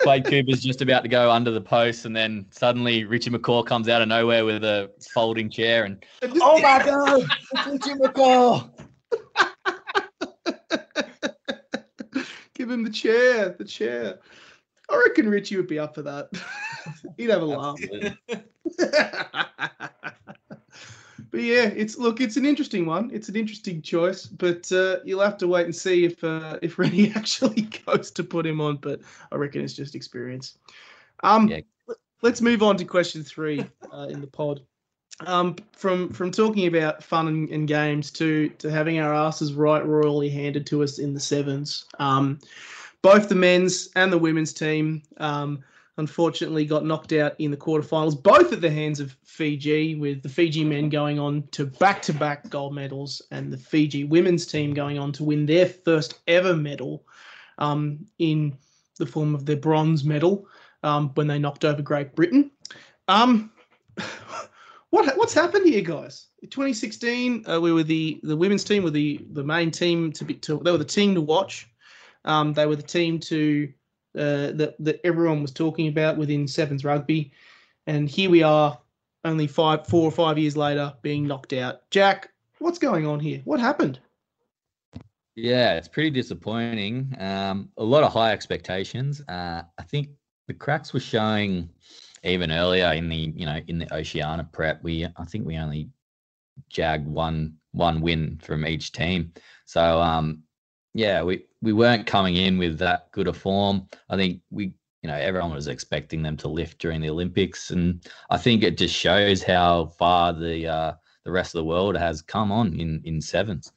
[0.00, 3.88] Quade Cooper's just about to go under the post, and then suddenly Richie McCaw comes
[3.88, 8.71] out of nowhere with a folding chair, and And oh my god, it's Richie McCaw!
[12.72, 14.18] Him the chair, the chair.
[14.90, 16.30] I reckon Richie would be up for that.
[17.16, 17.78] He'd have a laugh.
[21.30, 23.10] but yeah, it's look, it's an interesting one.
[23.12, 26.78] It's an interesting choice, but uh, you'll have to wait and see if uh, if
[26.78, 28.76] Rennie actually goes to put him on.
[28.76, 30.58] But I reckon it's just experience.
[31.22, 31.60] Um, Yeah.
[32.22, 34.62] let's move on to question three uh, in the pod.
[35.26, 39.84] Um, from from talking about fun and, and games to to having our asses right
[39.84, 41.86] royally handed to us in the sevens.
[41.98, 42.38] Um,
[43.02, 45.62] both the men's and the women's team um,
[45.98, 50.28] unfortunately got knocked out in the quarterfinals, both at the hands of Fiji, with the
[50.28, 54.72] Fiji men going on to back to back gold medals and the Fiji women's team
[54.72, 57.04] going on to win their first ever medal
[57.58, 58.56] um, in
[58.98, 60.46] the form of their bronze medal
[60.82, 62.50] um, when they knocked over Great Britain.
[64.92, 66.26] What what's happened here, guys?
[66.42, 70.22] In 2016, uh, we were the the women's team were the the main team to
[70.22, 71.66] be to, they were the team to watch.
[72.26, 73.72] Um, they were the team to
[74.14, 77.32] uh, that that everyone was talking about within sevens rugby,
[77.86, 78.78] and here we are,
[79.24, 81.90] only five, four or five years later, being knocked out.
[81.90, 82.28] Jack,
[82.58, 83.40] what's going on here?
[83.46, 83.98] What happened?
[85.34, 87.16] Yeah, it's pretty disappointing.
[87.18, 89.22] Um, a lot of high expectations.
[89.26, 90.10] Uh, I think
[90.48, 91.70] the cracks were showing
[92.24, 94.82] even earlier in the you know in the Oceania prep.
[94.82, 95.90] We I think we only
[96.68, 99.32] jagged one one win from each team.
[99.64, 100.42] So um,
[100.94, 103.88] yeah, we we weren't coming in with that good a form.
[104.10, 108.06] I think we you know everyone was expecting them to lift during the Olympics, and
[108.30, 110.92] I think it just shows how far the uh,
[111.24, 113.72] the rest of the world has come on in in sevens.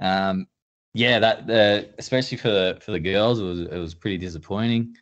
[0.00, 0.46] Um,
[0.94, 4.96] yeah, that the especially for the for the girls, it was it was pretty disappointing.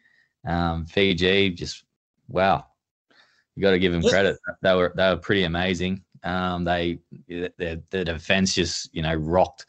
[0.46, 1.84] Um, Fiji just
[2.28, 2.66] wow,
[3.56, 4.38] you got to give them credit.
[4.62, 6.02] They were they were pretty amazing.
[6.22, 9.66] Um, they their the defense just you know rocked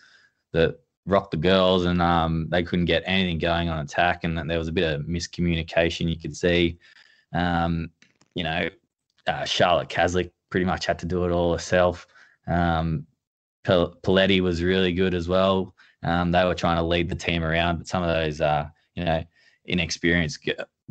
[0.52, 4.48] the rocked the girls, and um, they couldn't get anything going on attack, and then
[4.48, 6.78] there was a bit of miscommunication you could see.
[7.34, 7.92] Um,
[8.34, 8.70] you know,
[9.28, 12.08] uh, Charlotte Caslick pretty much had to do it all herself.
[12.48, 13.06] Um,
[13.66, 15.74] Paletti was really good as well.
[16.04, 19.04] Um, they were trying to lead the team around, but some of those, uh, you
[19.04, 19.24] know,
[19.66, 20.38] inexperience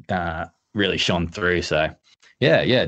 [0.08, 1.62] uh, really shone through.
[1.62, 1.94] So,
[2.40, 2.86] yeah, yeah,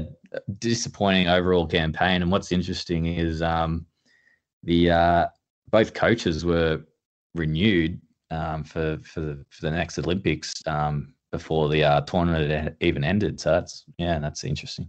[0.58, 2.22] disappointing overall campaign.
[2.22, 3.86] And what's interesting is um,
[4.62, 5.26] the uh,
[5.70, 6.82] both coaches were
[7.34, 13.04] renewed um, for for the, for the next Olympics um, before the uh, tournament even
[13.04, 13.40] ended.
[13.40, 14.88] So that's yeah, that's interesting.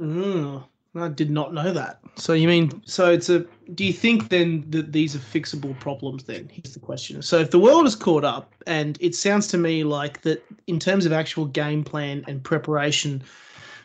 [0.00, 2.00] Mm, I did not know that.
[2.16, 6.24] So you mean so it's a do you think then that these are fixable problems
[6.24, 6.48] then?
[6.50, 7.20] Here's the question.
[7.22, 10.78] So if the world is caught up and it sounds to me like that in
[10.78, 13.22] terms of actual game plan and preparation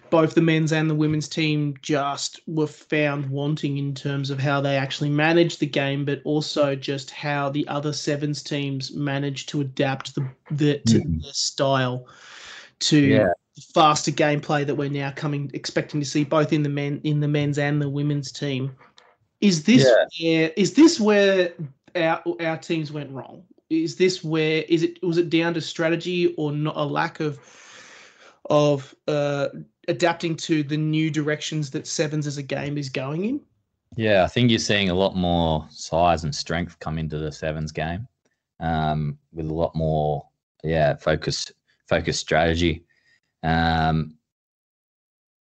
[0.10, 4.62] both the men's and the women's team just were found wanting in terms of how
[4.62, 9.62] they actually managed the game, but also just how the other sevens teams managed to
[9.62, 12.08] adapt the, the to their style
[12.80, 13.34] to Yeah.
[13.74, 17.28] faster gameplay that we're now coming expecting to see both in the men in the
[17.28, 18.76] men's and the women's team.
[19.42, 20.06] Is this yeah.
[20.22, 21.54] where is this where
[21.96, 23.44] our our teams went wrong?
[23.70, 27.40] Is this where is it was it down to strategy or not a lack of
[28.50, 29.48] of uh,
[29.88, 33.42] adapting to the new directions that sevens as a game is going in?
[33.96, 37.72] Yeah, I think you're seeing a lot more size and strength come into the sevens
[37.72, 38.08] game,
[38.60, 40.28] um, with a lot more,
[40.64, 41.52] yeah, focus,
[41.88, 42.86] focus strategy.
[43.44, 44.16] Um,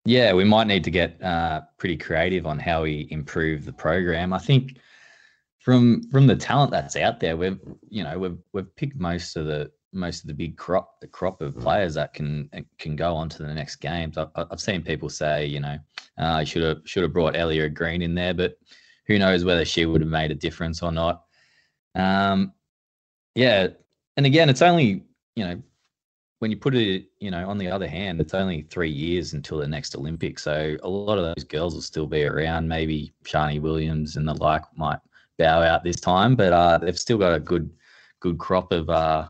[0.05, 4.33] yeah, we might need to get uh, pretty creative on how we improve the program.
[4.33, 4.77] I think
[5.59, 7.59] from from the talent that's out there, we've
[7.89, 11.41] you know we've we've picked most of the most of the big crop the crop
[11.41, 14.17] of players that can can go on to the next games.
[14.17, 15.77] I've, I've seen people say, you know,
[16.17, 18.57] uh, should have should have brought Ellia Green in there, but
[19.07, 21.23] who knows whether she would have made a difference or not.
[21.95, 22.53] Um,
[23.35, 23.67] yeah,
[24.17, 25.03] and again, it's only
[25.35, 25.61] you know
[26.39, 29.57] when you put it, you know, on the other hand, it's only three years until
[29.57, 32.67] the next Olympics, so a lot of those girls will still be around.
[32.67, 34.99] Maybe Sharni Williams and the like might
[35.37, 37.69] bow out this time, but uh, they've still got a good
[38.19, 39.27] good crop of uh,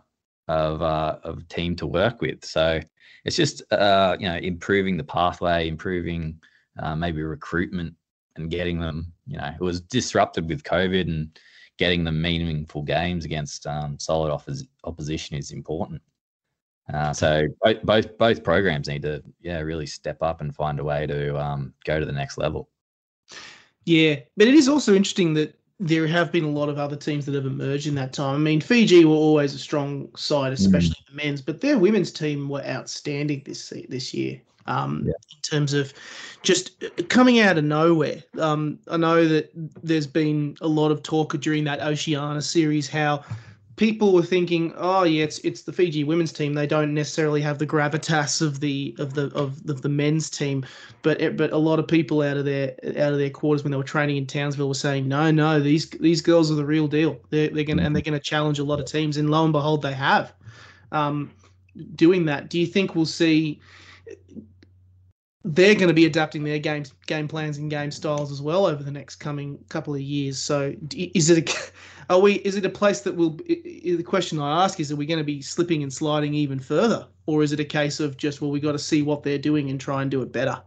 [0.47, 2.43] of uh, of team to work with.
[2.43, 2.79] So
[3.23, 6.39] it's just uh, you know improving the pathway, improving
[6.79, 7.93] uh, maybe recruitment,
[8.36, 9.12] and getting them.
[9.27, 11.38] You know, it was disrupted with COVID, and
[11.77, 16.01] getting them meaningful games against um, solid offers, opposition is important.
[16.93, 20.84] Uh, so both, both both programs need to yeah really step up and find a
[20.84, 22.69] way to um, go to the next level.
[23.86, 27.25] Yeah, but it is also interesting that there have been a lot of other teams
[27.25, 28.35] that have emerged in that time.
[28.35, 32.47] I mean, Fiji were always a strong side, especially the men's, but their women's team
[32.47, 34.39] were outstanding this this year.
[34.67, 35.13] Um, Yeah.
[35.31, 35.93] In terms of
[36.41, 38.23] just uh, coming out of nowhere.
[38.39, 39.51] Um, I know that
[39.83, 43.23] there's been a lot of talk during that Oceania series how
[43.75, 46.53] people were thinking, oh yeah, it's it's the Fiji women's team.
[46.53, 50.65] They don't necessarily have the gravitas of the of the of the, the men's team,
[51.01, 53.71] but it, but a lot of people out of their out of their quarters when
[53.71, 56.88] they were training in Townsville were saying, no, no, these these girls are the real
[56.88, 57.19] deal.
[57.29, 59.81] They're they're gonna and they're gonna challenge a lot of teams, and lo and behold,
[59.81, 60.33] they have.
[60.91, 61.31] Um,
[61.95, 63.59] doing that, do you think we'll see?
[65.47, 68.81] They're going to be adapting their game game plans and game styles as well over
[68.81, 70.39] the next coming couple of years.
[70.39, 71.71] So, is it a
[72.13, 72.36] are we?
[72.38, 73.38] Is it a place that will?
[73.47, 77.08] The question I ask is: Are we going to be slipping and sliding even further,
[77.27, 79.69] or is it a case of just well, we got to see what they're doing
[79.69, 80.60] and try and do it better?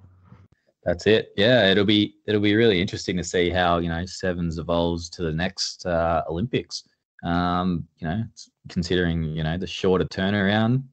[0.85, 1.33] That's it.
[1.37, 5.23] Yeah, it'll be it'll be really interesting to see how you know sevens evolves to
[5.23, 6.85] the next uh, Olympics.
[7.25, 8.23] Um, you know,
[8.69, 10.85] considering you know the shorter turnaround,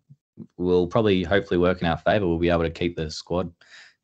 [0.57, 2.27] will probably hopefully work in our favor.
[2.27, 3.51] We'll be able to keep the squad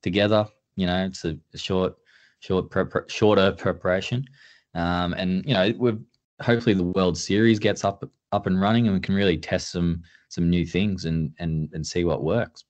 [0.02, 0.48] together.
[0.76, 1.96] You know, it's a, short
[2.40, 4.26] short prep, shorter preparation,
[4.74, 6.00] um, and you know we've
[6.42, 10.02] hopefully the World Series gets up up and running, and we can really test some
[10.30, 12.64] some new things and and and see what works.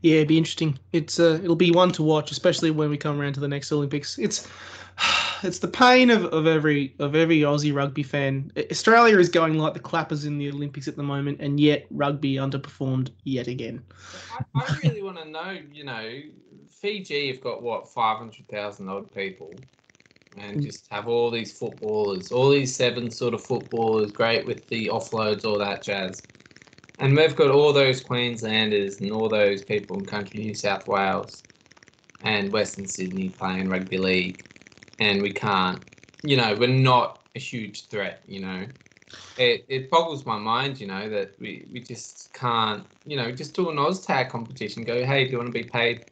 [0.00, 0.78] Yeah, it'd be interesting.
[0.92, 3.70] It's uh, it'll be one to watch, especially when we come around to the next
[3.70, 4.18] Olympics.
[4.18, 4.48] It's
[5.44, 8.52] it's the pain of, of every of every Aussie rugby fan.
[8.70, 12.34] Australia is going like the clappers in the Olympics at the moment, and yet rugby
[12.36, 13.84] underperformed yet again.
[14.30, 16.20] I, I really want to know, you know,
[16.70, 19.62] Fiji have got what, 500,000 odd people
[20.36, 20.62] and Mm.
[20.62, 25.44] just have all these footballers, all these seven sort of footballers, great with the offloads,
[25.44, 26.26] all that jazz.
[26.98, 31.44] And we've got all those Queenslanders and all those people in country New South Wales
[32.22, 34.44] and Western Sydney playing rugby league.
[35.02, 35.82] And we can't,
[36.22, 38.66] you know, we're not a huge threat, you know
[39.36, 43.54] it, it boggles my mind, you know, that we, we just can't, you know, just
[43.54, 44.84] do an OzTag competition.
[44.84, 46.04] Go, hey, do you want to be paid,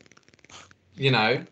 [0.96, 1.44] you know,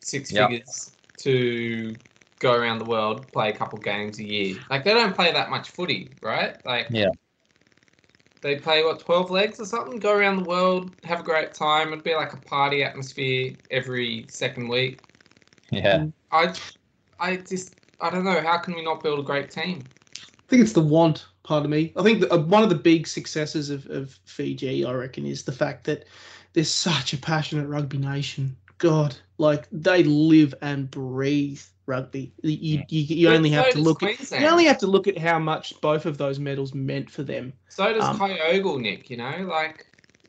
[0.00, 0.48] six Yep.
[0.48, 1.96] figures to
[2.38, 4.56] go around the world, play a couple games a year?
[4.70, 6.54] Like, they don't play that much footy, right?
[6.64, 7.10] Like, Yeah.
[8.42, 10.00] They play, what, 12 legs or something?
[10.00, 11.92] Go around the world, have a great time.
[11.92, 15.02] It'd be like a party atmosphere every second week.
[15.70, 16.54] Yeah, I,
[17.20, 18.40] I just, I don't know.
[18.40, 19.84] How can we not build a great team?
[20.16, 21.92] I think it's the want part of me.
[21.96, 25.44] I think that, uh, one of the big successes of, of Fiji, I reckon, is
[25.44, 26.06] the fact that
[26.52, 28.56] there's such a passionate rugby nation.
[28.78, 32.32] God, like they live and breathe rugby.
[32.42, 34.02] You you, you only so have to does look.
[34.02, 37.22] At, you only have to look at how much both of those medals meant for
[37.22, 37.52] them.
[37.68, 39.86] So does Um, Kyogle, Nick, you know, like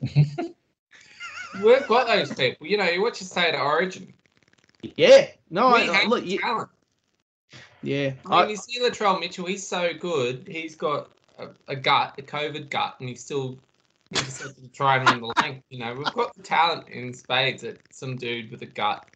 [1.62, 2.66] we've got those people.
[2.66, 4.14] You know, what you say to Origin.
[4.96, 6.68] Yeah, no, we I, have look, the yeah, talent.
[7.82, 8.12] yeah.
[8.26, 10.46] I mean, I, you see Latrell Mitchell, he's so good.
[10.50, 13.58] He's got a, a gut, a COVID gut, and he's still
[14.10, 15.64] we just have to try and run the length.
[15.70, 19.06] You know, we've got the talent in spades that some dude with a gut.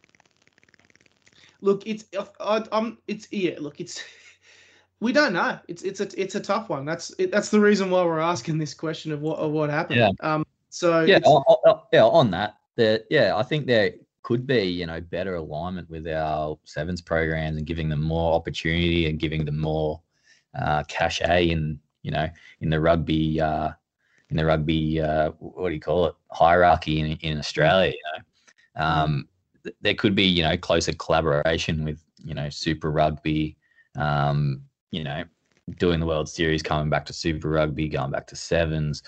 [1.61, 2.05] Look, it's
[2.39, 3.55] I, I'm it's yeah.
[3.59, 4.03] Look, it's
[4.99, 5.59] we don't know.
[5.67, 6.85] It's it's a it's a tough one.
[6.85, 9.99] That's it, that's the reason why we're asking this question of what of what happened.
[9.99, 10.11] Yeah.
[10.21, 10.45] Um.
[10.69, 12.03] So yeah, it's- on, on- yeah.
[12.05, 16.57] On that, there, yeah, I think there could be you know better alignment with our
[16.63, 20.01] sevens programs and giving them more opportunity and giving them more
[20.59, 22.27] uh, cachet in you know
[22.61, 23.69] in the rugby uh,
[24.29, 27.91] in the rugby uh, what do you call it hierarchy in in Australia.
[27.91, 29.27] You know, um,
[29.63, 33.57] th- there could be you know closer collaboration with you know Super Rugby.
[33.97, 35.23] Um, you know,
[35.77, 39.03] doing the World Series, coming back to Super Rugby, going back to sevens,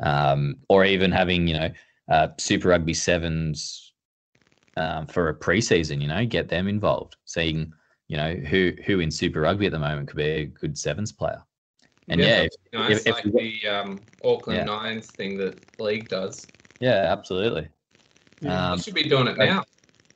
[0.00, 1.70] um, or even having you know
[2.08, 3.91] uh, Super Rugby sevens
[4.76, 6.00] um, for a preseason.
[6.00, 7.72] You know, get them involved, seeing
[8.08, 11.12] you know who who in Super Rugby at the moment could be a good sevens
[11.12, 11.42] player.
[12.08, 14.64] And Yeah, yeah, if- nice, if- if like we- the um, Auckland Yeah.
[14.64, 16.48] Nines thing that the league does.
[16.80, 17.68] yeah, absolutely.
[18.40, 18.70] Yeah.
[18.72, 19.64] Um, we should be doing it that- now.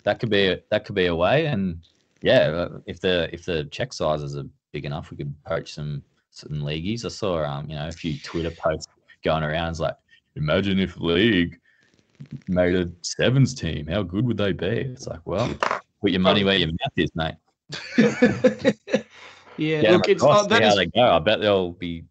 [0.05, 1.47] that could be a, that could be a way.
[1.47, 1.79] And
[2.23, 6.03] yeah, uh, if the if the check sizes are big enough, we could poach some
[6.31, 7.05] some leagueies.
[7.05, 8.89] I saw um you know a few Twitter posts
[9.23, 9.71] going around.
[9.71, 9.97] It's like,
[10.35, 11.59] imagine if league
[12.49, 13.87] made a sevens team.
[13.87, 14.67] How good would they be?
[14.67, 15.55] It's like, well,
[16.01, 17.35] put your money where your mouth is, mate.
[19.57, 19.81] yeah.
[19.81, 21.03] Get look, it's uh, that see how is they go.
[21.03, 22.05] I bet they'll be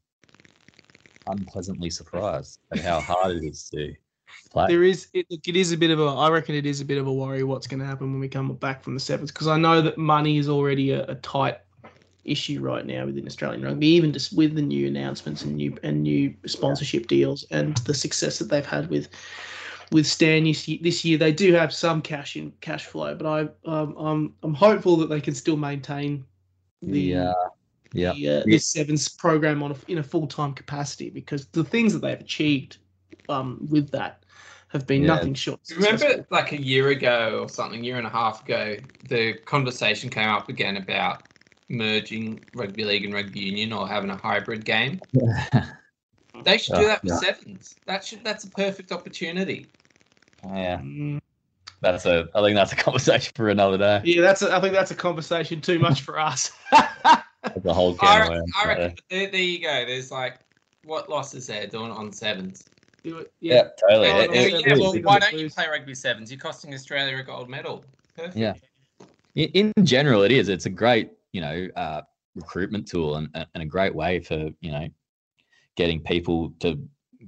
[1.27, 3.93] unpleasantly surprised at how hard it is to
[4.51, 4.67] play.
[4.67, 6.85] there is it, look, it is a bit of a I reckon it is a
[6.85, 9.31] bit of a worry what's going to happen when we come back from the sevens
[9.31, 11.57] because I know that money is already a, a tight
[12.25, 16.03] issue right now within Australian rugby, even just with the new announcements and new and
[16.03, 19.09] new sponsorship deals and the success that they've had with
[19.91, 23.25] with Stan this year, this year they do have some cash in cash flow, but
[23.25, 26.25] I um, I'm I'm hopeful that they can still maintain
[26.81, 27.33] the Yeah,
[27.93, 28.13] yeah.
[28.13, 31.93] the, uh, this sevens program on a, in a full time capacity because the things
[31.93, 32.77] that they've achieved
[33.29, 34.23] um, with that
[34.69, 35.15] have been Yeah.
[35.15, 35.59] nothing short.
[35.61, 36.07] of successful.
[36.07, 40.29] Remember, like a year ago or something, year and a half ago, the conversation came
[40.29, 41.23] up again about
[41.69, 44.99] merging rugby league and rugby union or having a hybrid game.
[46.43, 47.17] They should do that for yeah.
[47.17, 47.75] sevens.
[47.85, 49.67] That should that's a perfect opportunity.
[50.43, 50.77] yeah.
[50.79, 51.19] Mm,
[51.81, 52.27] That's a.
[52.35, 54.01] I think that's a conversation for another day.
[54.03, 56.51] yeah, that's a, I think that's a conversation too much for us.
[57.43, 59.85] That's a whole I reckon, I reckon there, there you go.
[59.85, 60.39] There's like
[60.83, 62.65] what losses there doing it on sevens.
[63.03, 63.57] Do it, there.
[63.57, 64.07] Yeah, totally.
[64.07, 66.31] Yeah, Oh, It- it- yeah, it it is well, why don't you play rugby sevens?
[66.31, 67.85] You're costing Australia a gold medal.
[68.17, 68.35] Perfect.
[68.35, 68.53] Yeah.
[69.35, 70.49] in, in general, it is.
[70.49, 72.01] It's a great, you know, uh,
[72.33, 74.87] recruitment tool and, and a great way for you know
[75.75, 76.81] getting people to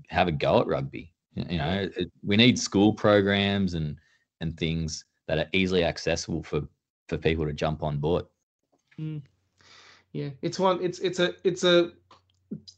[0.10, 1.14] have a go at rugby.
[1.34, 3.98] You you know, it, we need school programs and
[4.42, 6.68] and things that are easily accessible for
[7.08, 8.26] for people to jump on board.
[9.00, 9.22] Mm.
[10.12, 10.82] yeah, it's one.
[10.82, 11.92] It's it's a it's a.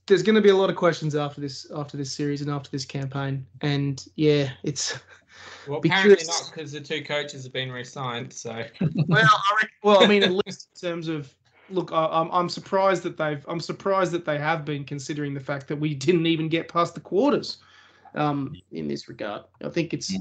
[0.07, 2.71] There's going to be a lot of questions after this after this series and after
[2.71, 4.99] this campaign, and yeah, it's
[5.67, 8.33] Well, Be apparently curious- not because the two coaches have been re-signed.
[8.33, 8.51] So
[9.07, 11.33] well, I reckon, well, I mean, at least in terms of
[11.69, 15.39] look, I, I'm I'm surprised that they've I'm surprised that they have been considering the
[15.39, 17.57] fact that we didn't even get past the quarters,
[18.15, 19.43] um, in this regard.
[19.63, 20.19] I think it's Yeah.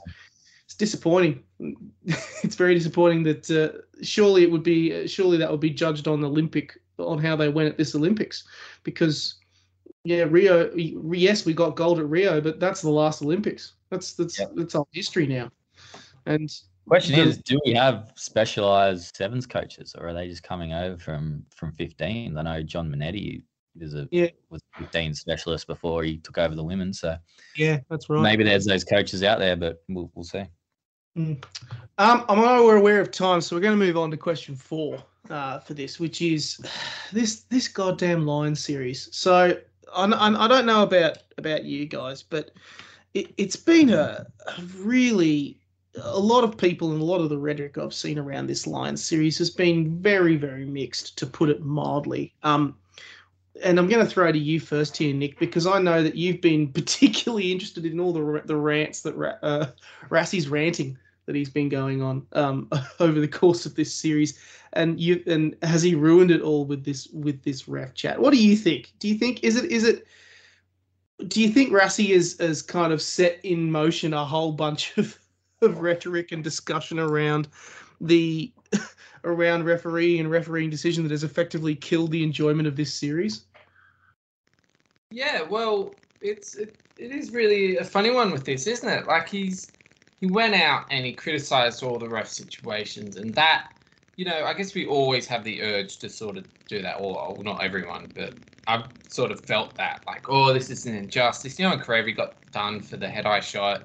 [0.64, 1.42] it's disappointing.
[2.42, 6.24] it's very disappointing that uh, surely it would be surely that would be judged on
[6.24, 8.44] Olympic on how they went at this Olympics,
[8.82, 9.36] because
[10.04, 10.72] yeah, Rio.
[10.74, 13.74] Yes, we got gold at Rio, but that's the last Olympics.
[13.90, 15.50] That's that's that's our history now,
[16.26, 16.50] and
[16.88, 20.96] Question The- is, do we have specialized sevens coaches, or are they just coming over
[20.98, 22.36] from from 15?
[22.36, 23.42] I know John Manenti
[23.78, 24.28] is a Yeah.
[24.50, 27.16] was a 15 specialist before he took over the women, so
[27.56, 28.22] yeah, that's right.
[28.22, 30.44] maybe there's those coaches out there, but we'll we'll see.
[31.16, 31.38] Um,
[31.98, 35.02] I know we're aware of time, so we're going to move on to question four
[35.30, 36.58] uh, for this, which is
[37.12, 39.08] this this goddamn Lions series.
[39.14, 39.34] So
[39.94, 42.52] I, I, I don't know about about you guys, but
[43.14, 45.58] it, it's been a, a really
[45.96, 49.04] a lot of people and a lot of the rhetoric I've seen around this Lions
[49.04, 52.34] series has been very very mixed, to put it mildly.
[52.42, 52.76] Um,
[53.62, 56.40] and I'm going to throw to you first here, Nick, because I know that you've
[56.40, 59.66] been particularly interested in all the the rants that uh,
[60.08, 62.68] Rassie's ranting that he's been going on um,
[63.00, 64.38] over the course of this series,
[64.72, 68.20] and you and has he ruined it all with this with this ref chat?
[68.20, 68.92] What do you think?
[68.98, 70.06] Do you think is it is it?
[71.26, 75.18] Do you think Rassie is has kind of set in motion a whole bunch of,
[75.62, 77.48] of rhetoric and discussion around
[78.00, 78.52] the
[79.24, 83.44] around referee and refereeing decision that has effectively killed the enjoyment of this series?
[85.10, 89.06] yeah, well, it's it, it is really a funny one with this, isn't it?
[89.06, 89.72] Like he's
[90.20, 93.68] he went out and he criticized all the ref situations, and that
[94.16, 96.96] you know, I guess we always have the urge to sort of do that.
[96.96, 98.34] Or well, not everyone, but
[98.66, 101.58] I've sort of felt that like, oh, this is an injustice.
[101.58, 103.84] You know, when Kerevi got done for the head eye shot,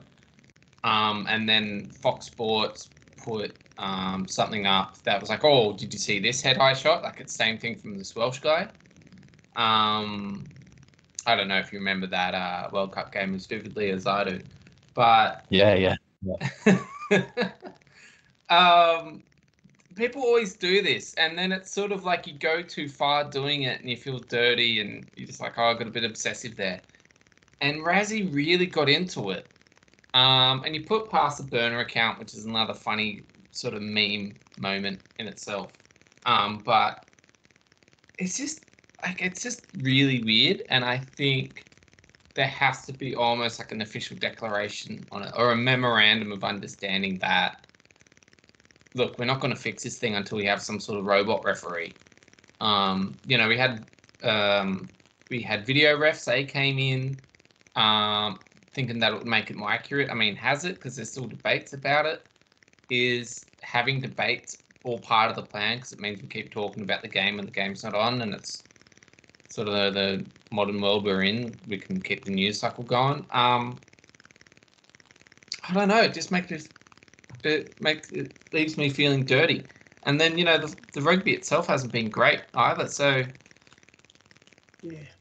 [0.84, 6.00] um, and then Fox Sports put um, something up that was like, oh, did you
[6.00, 7.04] see this head eye shot?
[7.04, 8.68] Like it's same thing from this Welsh guy.
[9.56, 10.48] Um,
[11.26, 14.24] I don't know if you remember that uh, World Cup game as vividly as I
[14.26, 14.42] do,
[14.94, 15.96] but Yeah, yeah.
[18.50, 19.24] um,
[19.96, 23.64] people always do this, and then it's sort of like you go too far doing
[23.64, 26.56] it, and you feel dirty, and you're just like, oh, I got a bit obsessive
[26.58, 26.82] there.
[27.62, 29.48] And Rassie really got into it,
[30.14, 34.34] um, and you put past the burner account, which is another funny sort of meme
[34.60, 35.72] moment in itself.
[36.26, 37.06] Um, but
[38.18, 38.64] it's just
[39.04, 41.66] like it's just really weird, and I think
[42.36, 46.44] there has to be almost like an official declaration on it or a memorandum of
[46.44, 47.64] understanding that
[48.96, 51.44] look, we're not going to fix this thing until we have some sort of robot
[51.44, 51.94] referee.
[52.62, 53.86] Um, you know, we had
[54.24, 54.88] um,
[55.30, 56.26] we had video refs.
[56.26, 57.18] They came in
[57.76, 58.40] um,
[58.74, 60.10] thinking that would make it more accurate.
[60.10, 60.76] I mean, has it?
[60.76, 62.26] Because there's still debates about it.
[62.90, 65.78] Is having debates all part of the plan?
[65.78, 68.34] Because it means we keep talking about the game and the game's not on, and
[68.34, 68.66] it's
[69.48, 71.60] sort of the, the modern world we're in.
[71.68, 73.26] We can keep the news cycle going.
[73.32, 73.80] Um,
[75.68, 76.02] I don't know.
[76.02, 76.60] It just makes me
[77.44, 79.68] it makes it leaves me feeling dirty.
[80.04, 82.88] And then you know the, the rugby itself hasn't been great either.
[82.88, 83.26] So
[84.82, 85.13] Yeah.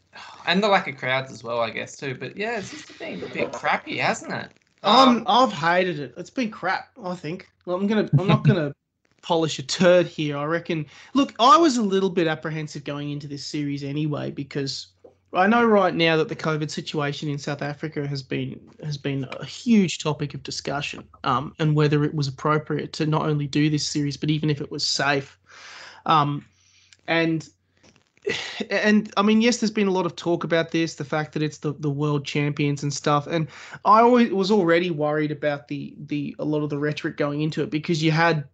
[0.46, 2.14] And the lack of crowds as well, I guess too.
[2.14, 4.50] But yeah, it's just been a bit crappy, hasn't it?
[4.82, 6.14] Um, Um, I've hated it.
[6.16, 6.90] It's been crap.
[7.02, 7.48] I think.
[7.66, 8.08] Well, I'm gonna.
[8.18, 8.74] I'm not gonna
[9.22, 10.36] polish a turd here.
[10.36, 10.86] I reckon.
[11.14, 14.88] Look, I was a little bit apprehensive going into this series anyway because
[15.34, 19.26] I know right now that the COVID situation in South Africa has been has been
[19.30, 23.70] a huge topic of discussion, um, and whether it was appropriate to not only do
[23.70, 25.38] this series but even if it was safe,
[26.04, 26.44] um,
[27.06, 27.48] and
[28.70, 31.42] and I mean, yes, there's been a lot of talk about this, the fact that
[31.42, 33.26] it's the, the world champions and stuff.
[33.26, 33.48] And
[33.84, 37.62] I always was already worried about the the a lot of the rhetoric going into
[37.62, 38.44] it because you had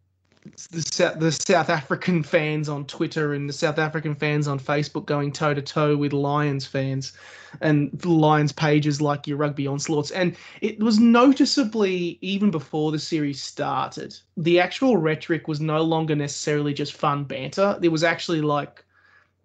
[0.70, 5.32] the the South African fans on Twitter and the South African fans on Facebook going
[5.32, 7.12] toe to toe with Lions fans
[7.60, 10.10] and Lions pages like your rugby onslaughts.
[10.10, 16.14] And it was noticeably even before the series started, the actual rhetoric was no longer
[16.14, 17.76] necessarily just fun banter.
[17.80, 18.84] There was actually like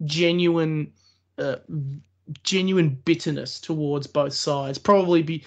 [0.04, 0.92] genuine
[1.38, 1.56] uh,
[2.42, 5.44] genuine bitterness towards both sides probably be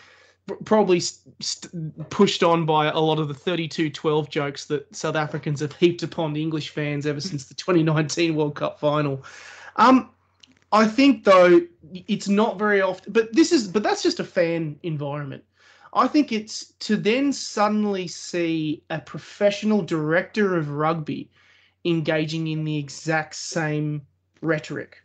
[0.64, 5.74] probably st- pushed on by a lot of the 32-12 jokes that South Africans have
[5.74, 9.24] heaped upon the English fans ever since the 2019 World Cup final.
[9.76, 10.10] Um
[10.72, 11.62] I think though
[11.94, 15.44] it's not very often but this is but that's just a fan environment.
[15.94, 21.32] I think it's to then suddenly see a professional director of rugby
[21.86, 24.02] engaging in the exact same
[24.42, 24.98] rhetoric,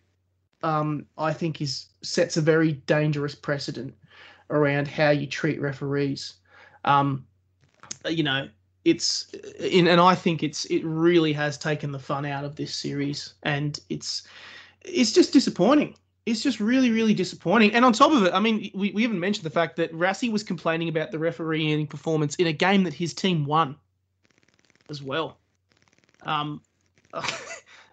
[0.63, 3.95] um, I think is sets a very dangerous precedent
[4.51, 6.35] around how you treat referees.
[6.85, 7.25] Um,
[8.09, 8.49] you know,
[8.85, 12.75] it's in, and I think it's it really has taken the fun out of this
[12.75, 14.27] series, and it's
[14.83, 15.95] it's just disappointing.
[16.25, 17.75] It's just really, really disappointing.
[17.75, 20.31] And on top of it, I mean, we, we haven't mentioned the fact that Rassie
[20.31, 23.75] was complaining about the refereeing performance in a game that his team won
[24.89, 25.39] as well.
[26.23, 26.63] Um,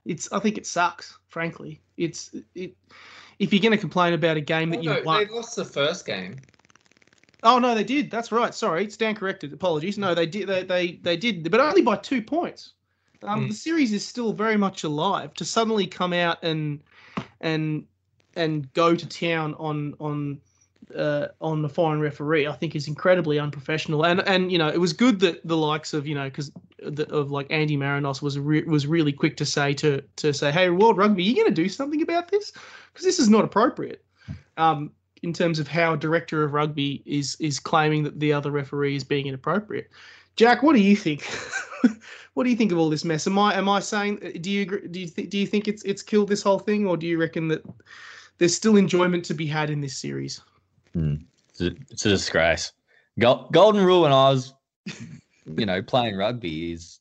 [0.09, 1.17] it's I think it sucks.
[1.29, 2.75] Frankly, it's it.
[3.37, 5.55] If you're going to complain about a game that Oh, you no, won, they lost
[5.55, 6.35] the first game.
[7.43, 8.11] oh no, they did.
[8.11, 8.53] That's right.
[8.53, 9.53] Sorry, stand corrected.
[9.53, 9.97] Apologies.
[9.97, 10.47] No, they did.
[10.49, 12.73] They they, they did, but only by two points.
[13.23, 13.47] Um, Hmm.
[13.49, 15.33] The series is still very much alive.
[15.35, 16.81] To suddenly come out and
[17.41, 17.85] and
[18.35, 20.39] and go to town on on
[20.95, 24.05] uh, on the foreign referee, I think is incredibly unprofessional.
[24.05, 26.51] And and you know, it was good that the likes of you know because
[26.81, 30.69] of like Andy Marinos was re- was really quick to say to to say, hey,
[30.69, 32.51] World Rugby, you're going to do something about this
[32.91, 34.03] because this is not appropriate.
[34.57, 38.51] Um, in terms of how a director of rugby is is claiming that the other
[38.51, 39.89] referee is being inappropriate.
[40.35, 41.27] Jack, what do you think?
[42.33, 43.27] what do you think of all this mess?
[43.27, 44.17] Am I am I saying?
[44.41, 46.95] Do you do you think do you think it's it's killed this whole thing, or
[46.95, 47.63] do you reckon that
[48.37, 50.41] there's still enjoyment to be had in this series?
[51.49, 52.71] It's a, it's a disgrace.
[53.19, 54.53] Gol- golden rule when I was,
[55.57, 56.99] you know, playing rugby is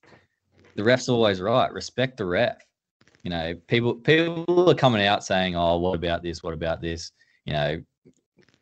[0.74, 1.72] the ref's always right.
[1.72, 2.58] Respect the ref.
[3.22, 6.42] You know, people people are coming out saying, "Oh, what about this?
[6.42, 7.12] What about this?"
[7.44, 7.82] You know,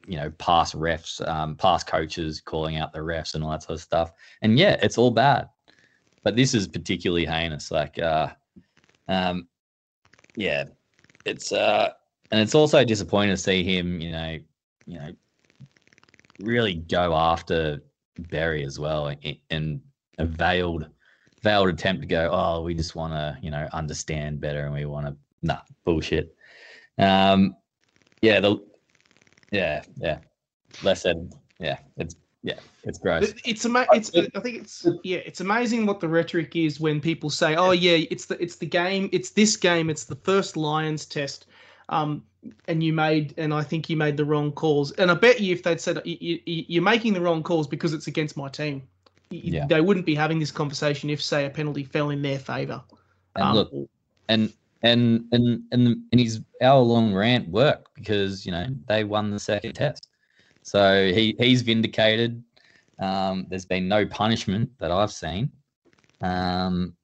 [0.07, 3.77] you know, past refs, um, past coaches calling out the refs and all that sort
[3.77, 4.13] of stuff.
[4.43, 5.49] And yeah, it's all bad,
[6.23, 7.71] but this is particularly heinous.
[7.71, 8.29] Like, uh,
[9.09, 9.49] um,
[10.37, 10.65] yeah,
[11.25, 11.91] it's uh,
[12.31, 14.01] and it's also disappointing to see him.
[14.01, 14.39] You know,
[14.87, 15.11] you know,
[16.41, 17.83] really go after
[18.19, 19.81] Berry as well in, in
[20.19, 20.89] a veiled
[21.43, 24.85] veiled attempt to go, oh, we just want to, you know, understand better and we
[24.85, 26.35] want to, nah, bullshit.
[26.99, 27.55] Um,
[28.23, 28.57] yeah, the
[29.53, 30.19] yeah, yeah.
[30.83, 31.33] Less said.
[31.61, 33.31] Yeah, it's yeah, it's gross.
[33.31, 35.19] It- It's ama- It's I think it's yeah.
[35.19, 38.67] It's amazing what the rhetoric is when people say, "Oh yeah, it's the it's the
[38.67, 39.09] game.
[39.13, 39.89] It's this game.
[39.91, 41.47] It's the first Lions test."
[41.89, 42.25] Um,
[42.69, 44.93] and you made and I think you made the wrong calls.
[44.93, 48.07] And I bet you if they'd said "You- you're making the wrong calls because it's
[48.07, 48.83] against my team,
[49.31, 49.67] Yeah.
[49.67, 52.83] they wouldn't be having this conversation if say a penalty fell in their favour.
[53.35, 53.73] And Um, look,
[54.29, 59.31] and and and and and his hour long rant worked because you know they won
[59.31, 60.09] the second test,
[60.63, 62.43] so he he's vindicated.
[62.99, 65.51] Um, there's been no punishment that I've seen,
[66.23, 66.95] um,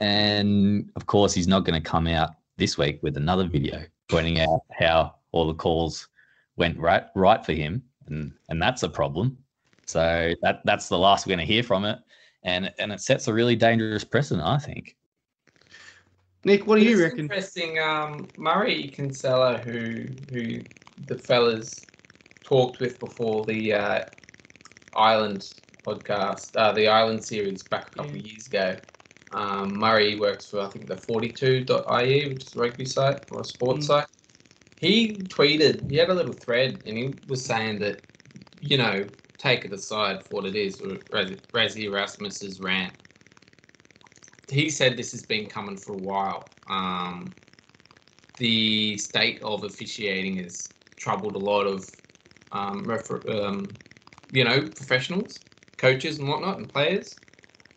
[0.00, 4.40] and of course he's not going to come out this week with another video pointing
[4.40, 6.08] out how all the calls
[6.56, 9.38] went right right for him, and and that's a problem.
[9.86, 11.98] So that that's the last we're going to hear from it,
[12.42, 14.96] and and it sets a really dangerous precedent, I think.
[16.44, 17.20] Nick, what do you It's reckon?
[17.20, 17.78] Interesting.
[17.78, 20.60] Um, Murray Kinsella, who who
[21.06, 21.84] the fellas
[22.42, 24.04] talked with before the uh,
[24.94, 25.52] Island
[25.86, 28.76] podcast, uh, the Island series back a couple of years ago.
[29.32, 33.44] Um, Murray works for I think the 42.ie, which is a rugby site or a
[33.44, 33.88] sports Mm.
[33.88, 34.06] site.
[34.76, 38.02] He tweeted, he had a little thread, and he was saying that,
[38.60, 39.06] you know,
[39.38, 42.94] take it aside for what it is, Rassie Rassie Erasmus's rant
[44.50, 46.50] he said this has been coming for a while.
[46.68, 47.34] Um,
[48.38, 51.88] the state of officiating has troubled a lot of,
[52.52, 53.68] um, refer- um,
[54.32, 55.40] you know, professionals,
[55.78, 57.16] coaches and whatnot, and players.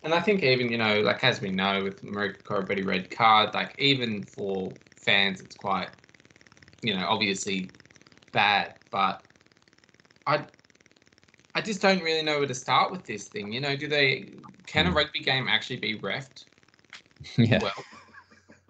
[0.03, 3.53] And I think even you know, like as we know with Marika Koroibete red card,
[3.53, 5.89] like even for fans, it's quite,
[6.81, 7.71] you know, obviously
[8.33, 8.75] bad.
[8.91, 9.23] But
[10.25, 10.45] I,
[11.55, 13.53] I just don't really know where to start with this thing.
[13.53, 14.33] You know, do they
[14.65, 14.95] can a Hmm.
[14.95, 16.45] rugby game actually be refed?
[17.37, 17.59] yeah.
[17.61, 17.73] well.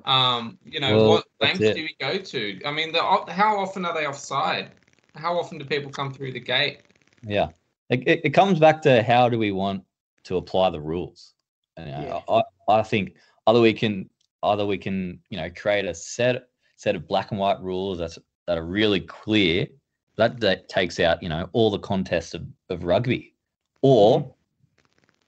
[0.06, 2.62] Um, you know, Well, what lengths do we go to?
[2.66, 4.72] I mean, the, how often are they offside?
[5.16, 6.82] How often do people come through the gate?
[7.26, 7.50] Yeah.
[7.90, 9.84] It, it, it comes back to how do we want
[10.24, 11.34] to apply the rules?
[11.78, 13.16] And, you know, I, I think
[13.48, 14.10] either we can
[14.44, 18.20] either we can, you know, create a set set of black and white rules that's
[18.48, 19.68] that are really clear.
[20.16, 23.34] That, that takes out, you know, all the contests of, of rugby.
[23.82, 24.36] Or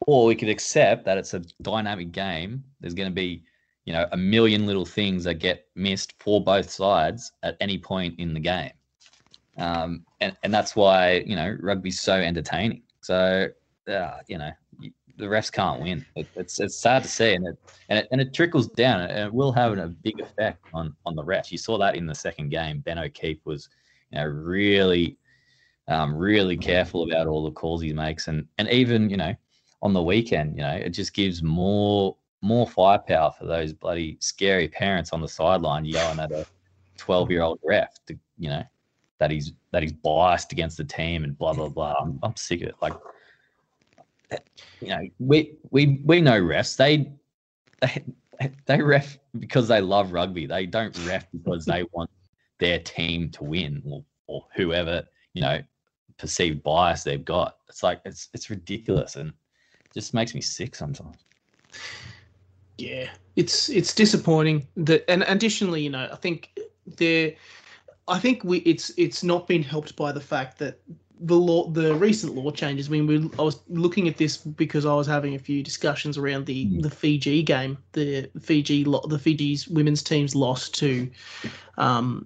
[0.02, 2.64] or we could accept that it's a dynamic game.
[2.80, 3.44] There's going to be,
[3.86, 8.20] you know, a million little things that get missed for both sides at any point
[8.20, 8.72] in the game.
[9.58, 12.84] Um, and, and that's why, you know, rugby's so entertaining.
[13.02, 13.48] So,
[13.88, 14.52] uh, you know,
[15.18, 16.06] the refs can't win.
[16.16, 17.58] It, it's it's sad to see, and it,
[17.90, 21.16] and it and it trickles down, and it will have a big effect on on
[21.16, 21.52] the refs.
[21.52, 22.80] You saw that in the second game.
[22.80, 23.70] Ben O'Keeffe was,
[24.12, 25.18] you know, really,
[25.88, 29.34] um, really careful about all the calls he makes, and and even you know,
[29.82, 34.68] on the weekend, you know, it just gives more more firepower for those bloody scary
[34.68, 36.46] parents on the sideline yelling at a
[36.98, 38.64] twelve year old ref to you know
[39.20, 41.96] that he's that he's biased against the team and blah blah blah.
[42.00, 42.76] I'm, I'm sick of it.
[42.82, 42.94] Like,
[44.82, 46.76] you know, we we we know refs.
[46.76, 47.12] They
[47.82, 50.46] they they ref because they love rugby.
[50.46, 52.10] They don't ref because they want
[52.60, 55.04] their team to win or or whoever
[55.34, 55.62] you know
[56.18, 57.58] perceived bias they've got.
[57.70, 61.18] It's like it's it's ridiculous and it just makes me sick sometimes.
[62.78, 66.58] Yeah, it's it's disappointing that, and additionally, you know, I think
[66.98, 67.34] there,
[68.08, 70.80] I think we it's it's not been helped by the fact that
[71.20, 72.88] the law, the recent law changes.
[72.88, 76.18] I mean, we, I was looking at this because I was having a few discussions
[76.18, 76.82] around the Mm.
[76.82, 77.78] the Fiji game.
[77.94, 81.10] The Fiji, the Fiji's women's teams lost to,
[81.78, 82.26] um,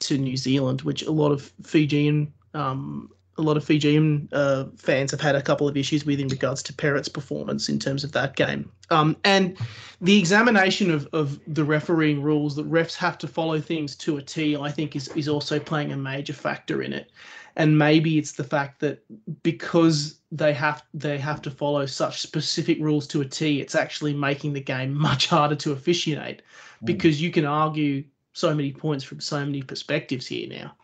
[0.00, 5.10] to New Zealand, which a lot of Fijian um, a lot of Fijian uh, fans
[5.10, 8.12] have had a couple of issues with in regards to Perrett's performance in terms of
[8.12, 8.70] that game.
[8.90, 9.56] Um, and
[10.00, 14.22] the examination of, of the refereeing rules that refs have to follow things to a
[14.22, 17.10] T, I think, is, is also playing a major factor in it.
[17.56, 19.04] And maybe it's the fact that
[19.42, 24.12] because they have they have to follow such specific rules to a T, it's actually
[24.12, 26.42] making the game much harder to officiate
[26.82, 26.86] Mm.
[26.86, 28.02] because you can argue
[28.32, 30.74] so many points from so many perspectives here now.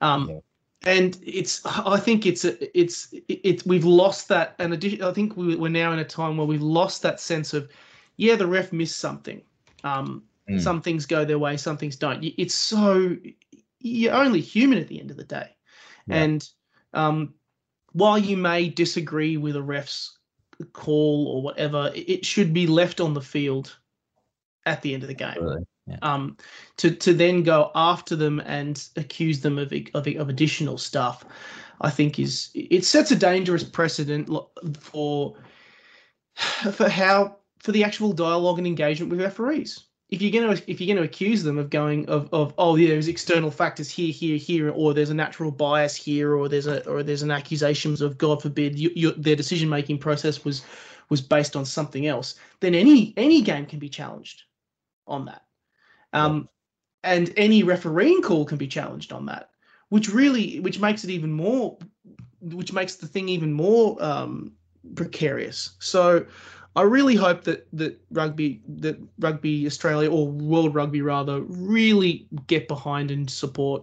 [0.00, 0.40] Um, Yeah.
[0.84, 4.54] And it's, I think it's, a, it's, it's, we've lost that.
[4.58, 7.54] And addition, I think we, we're now in a time where we've lost that sense
[7.54, 7.68] of,
[8.18, 9.40] yeah, the ref missed something.
[9.84, 10.60] Um, Mm.
[10.60, 12.22] Some things go their way, some things don't.
[12.22, 13.16] It's so,
[13.80, 15.55] you're only human at the end of the day.
[16.06, 16.22] Yeah.
[16.22, 16.48] And
[16.94, 17.34] um,
[17.92, 20.18] while you may disagree with a ref's
[20.72, 23.76] call or whatever, it- should be left on the field
[24.64, 25.64] at the end of the game Really.
[26.02, 26.36] um,
[26.78, 31.24] to to then go after them and accuse them of, of of additional stuff,
[31.80, 34.28] I think is it sets a dangerous precedent
[34.80, 35.36] for
[36.72, 39.85] for how for the actual dialogue and engagement with referees.
[40.08, 42.76] If you're going to if you're going to accuse them of going of of oh
[42.76, 46.66] yeah there's external factors here here here or there's a natural bias here or there's
[46.66, 50.64] a or there's an accusations of God forbid you, you, their decision making process was
[51.08, 54.42] was based on something else, then any any game can be challenged
[55.06, 55.42] on that,
[56.12, 56.48] um,
[57.04, 59.50] and any refereeing call can be challenged on that,
[59.88, 61.78] which really which makes it even more,
[62.40, 64.52] which makes the thing even more um,
[64.94, 65.76] precarious.
[65.78, 66.26] So
[66.76, 72.68] I really hope that that rugby that rugby Australia or World Rugby rather really get
[72.68, 73.82] behind and support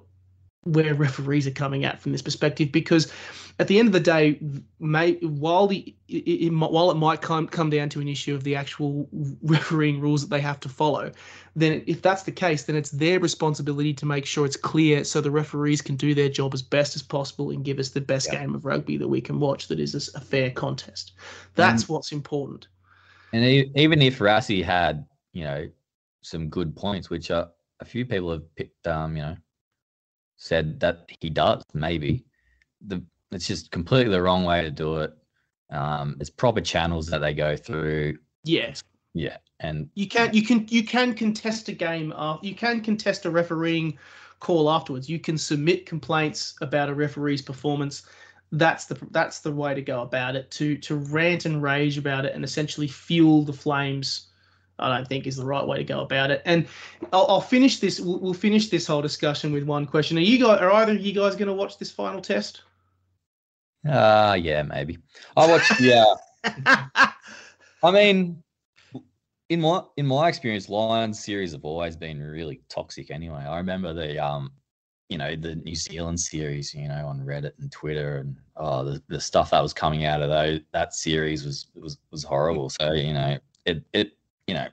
[0.66, 3.12] where referees are coming at from this perspective because
[3.60, 4.40] at the end of the day
[4.80, 8.44] may while the it, it, while it might come come down to an issue of
[8.44, 9.10] the actual
[9.42, 11.12] refereeing rules that they have to follow
[11.56, 15.20] then if that's the case then it's their responsibility to make sure it's clear so
[15.20, 18.32] the referees can do their job as best as possible and give us the best
[18.32, 18.40] yeah.
[18.40, 21.12] game of rugby that we can watch that is a fair contest
[21.56, 22.68] that's what's important
[23.34, 23.44] and
[23.76, 25.68] even if Rassie had, you know,
[26.22, 29.36] some good points, which are, a few people have picked, um, you know,
[30.38, 32.24] said that he does, maybe.
[32.88, 35.12] The it's just completely the wrong way to do it.
[35.72, 38.20] Um, it's proper channels that they go through.
[38.44, 38.84] Yes.
[39.16, 42.14] Yeah, and you can you can you can contest a game.
[42.16, 43.98] After, you can contest a refereeing
[44.40, 45.08] call afterwards.
[45.08, 48.04] You can submit complaints about a referee's performance
[48.54, 50.50] that's the that's the way to go about it.
[50.52, 54.28] To to rant and rage about it and essentially fuel the flames.
[54.80, 56.42] I don't think is the right way to go about it.
[56.46, 56.68] And
[57.14, 58.00] I'll, I'll finish this.
[58.00, 60.18] We'll, we'll, finish this whole discussion with one question.
[60.18, 60.60] Are you guys?
[60.60, 62.64] Are either of you guys going to watch this final test?
[63.88, 64.98] Uh yeah, maybe.
[65.36, 65.80] I watch.
[65.80, 66.14] Yeah.
[67.84, 68.42] I mean,
[69.50, 73.12] in my in my experience, Lions series have always been really toxic.
[73.12, 74.52] Anyway, I remember the um
[75.10, 79.04] you know the New Zealand series, you know, on Reddit and Twitter, and oh, the,
[79.08, 82.70] the stuff that was coming out of those that series was was was horrible.
[82.70, 84.14] So you know, it it
[84.48, 84.68] you know,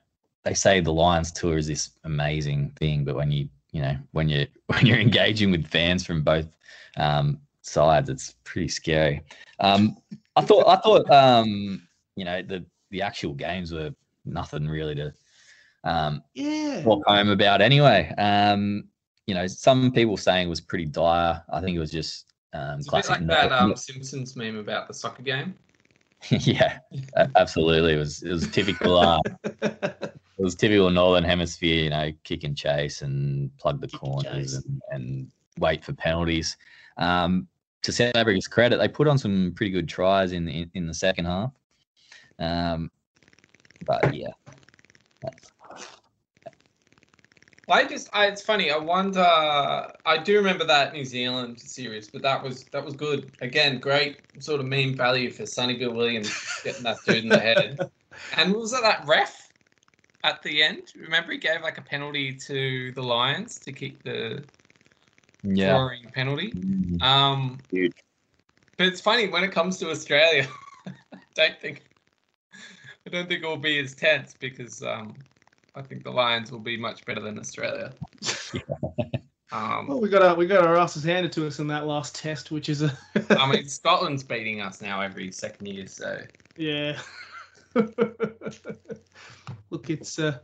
[0.44, 4.28] they say the Lions tour is this amazing thing, but when you you know when
[4.28, 6.46] you when you're engaging with fans from both
[6.96, 9.22] um, sides, it's pretty scary.
[9.58, 9.96] Um,
[10.36, 13.90] I thought I thought um, you know the the actual games were
[14.24, 15.12] nothing really to
[15.84, 18.12] um, yeah walk home about anyway.
[18.16, 18.89] Um,
[19.30, 21.40] you know, some people saying it was pretty dire.
[21.52, 25.22] I think it was just um, bit like that um, Simpsons meme about the soccer
[25.22, 25.54] game.
[26.30, 26.80] yeah,
[27.36, 27.94] absolutely.
[27.94, 28.98] It was it was typical.
[28.98, 31.84] Uh, it was typical Northern Hemisphere.
[31.84, 35.92] You know, kick and chase and plug the kick corners and, and, and, wait for
[35.92, 36.56] penalties.
[36.96, 37.46] Um,
[37.82, 40.94] to South Africa's credit, they put on some pretty good tries in in, in the
[40.94, 41.52] second half.
[42.40, 42.90] Um,
[43.86, 44.32] but yeah,
[45.22, 45.49] that's,
[47.70, 48.70] I just, I, it's funny.
[48.70, 49.20] I wonder.
[49.20, 53.30] I do remember that New Zealand series, but that was that was good.
[53.40, 56.32] Again, great sort of meme value for Sonny Bill Williams
[56.64, 57.78] getting that dude in the head.
[58.36, 59.50] And was that that ref
[60.24, 60.92] at the end?
[60.96, 64.44] Remember, he gave like a penalty to the Lions to kick the
[65.42, 65.70] yeah.
[65.72, 66.50] scoring penalty.
[66.50, 67.02] Mm-hmm.
[67.02, 67.94] Um, Huge.
[68.76, 70.46] but it's funny when it comes to Australia.
[70.86, 71.82] I don't think
[73.06, 75.14] I don't think it will be as tense because um,
[75.74, 77.92] I think the Lions will be much better than Australia.
[79.52, 82.14] um, well, we got our we got our asses handed to us in that last
[82.14, 82.96] test, which is a.
[83.30, 86.20] I mean, Scotland's beating us now every second year, so.
[86.56, 86.98] Yeah.
[89.70, 90.38] Look, it's uh,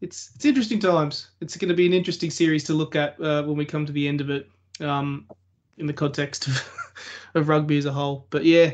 [0.00, 1.30] it's it's interesting times.
[1.40, 3.92] It's going to be an interesting series to look at uh, when we come to
[3.92, 4.50] the end of it,
[4.80, 5.26] um,
[5.78, 6.62] in the context of,
[7.34, 8.26] of rugby as a whole.
[8.30, 8.72] But yeah,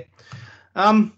[0.74, 1.17] um,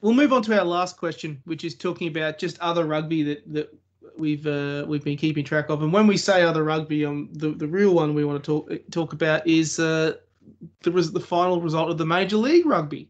[0.00, 3.52] we'll move on to our last question, which is talking about just other rugby that
[3.52, 3.74] that
[4.16, 5.82] we've uh, we've been keeping track of.
[5.82, 8.70] And when we say other rugby, um, the the real one we want to talk
[8.90, 10.14] talk about is uh,
[10.82, 13.08] the the final result of the Major League Rugby,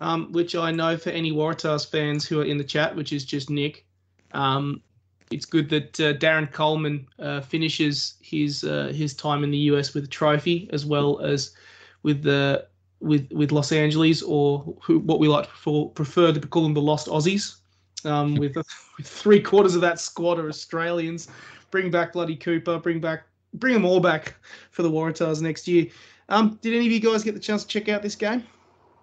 [0.00, 3.24] um, which I know for any Waratahs fans who are in the chat, which is
[3.24, 3.84] just Nick.
[4.32, 4.82] Um,
[5.30, 9.94] it's good that uh, Darren Coleman uh, finishes his uh, his time in the US
[9.94, 11.54] with a trophy, as well as
[12.02, 12.66] with the
[13.00, 16.74] with with Los Angeles, or who, what we like to prefer, prefer to call them
[16.74, 17.56] the Lost Aussies,
[18.04, 18.56] um, with,
[18.96, 21.28] with three quarters of that squad are Australians.
[21.70, 22.78] Bring back bloody Cooper.
[22.78, 23.24] Bring back
[23.54, 24.34] bring them all back
[24.70, 25.86] for the Waratahs next year.
[26.28, 28.44] Um, did any of you guys get the chance to check out this game?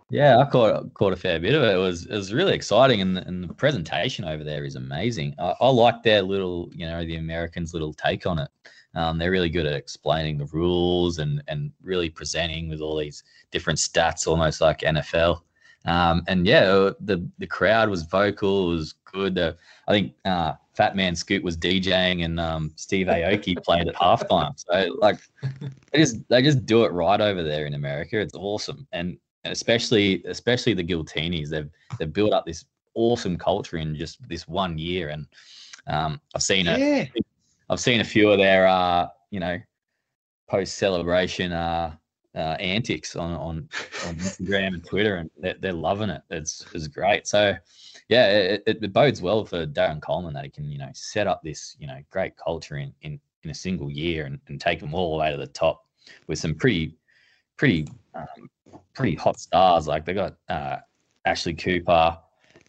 [0.09, 1.73] Yeah, I caught caught a fair bit of it.
[1.73, 5.33] It was it was really exciting, and the, and the presentation over there is amazing.
[5.39, 8.49] I, I like their little, you know, the Americans' little take on it.
[8.95, 13.23] Um, they're really good at explaining the rules and and really presenting with all these
[13.51, 15.41] different stats, almost like NFL.
[15.85, 18.71] Um, and yeah, the the crowd was vocal.
[18.71, 19.37] It was good.
[19.37, 19.53] Uh,
[19.87, 24.53] I think uh, Fat Man Scoop was DJing, and um, Steve Aoki played at halftime.
[24.57, 25.19] So like,
[25.91, 28.19] they just they just do it right over there in America.
[28.19, 31.49] It's awesome, and especially especially the Giltinis.
[31.49, 31.69] They've
[31.99, 32.65] they've built up this
[32.95, 35.27] awesome culture in just this one year, and
[35.87, 36.79] Um, I've seen it.
[36.79, 37.21] Yeah.
[37.69, 39.59] I've seen a few of their, uh, you know,
[40.47, 41.95] post celebration uh,
[42.35, 43.69] uh, antics on, on
[44.07, 46.21] on Instagram and Twitter, and they're, they're loving it.
[46.29, 47.27] It's it's great.
[47.27, 47.55] So,
[48.09, 51.41] yeah, it, it, bodes well for Darren Coleman that he can, you know, set up
[51.43, 54.93] this, you know, great culture in in, in a single year and, and take them
[54.93, 55.85] all the way to the top
[56.27, 56.95] with some pretty
[57.57, 58.49] pretty um,
[58.93, 59.87] pretty hot stars.
[59.87, 60.77] Like they got uh,
[61.25, 62.17] Ashley Cooper.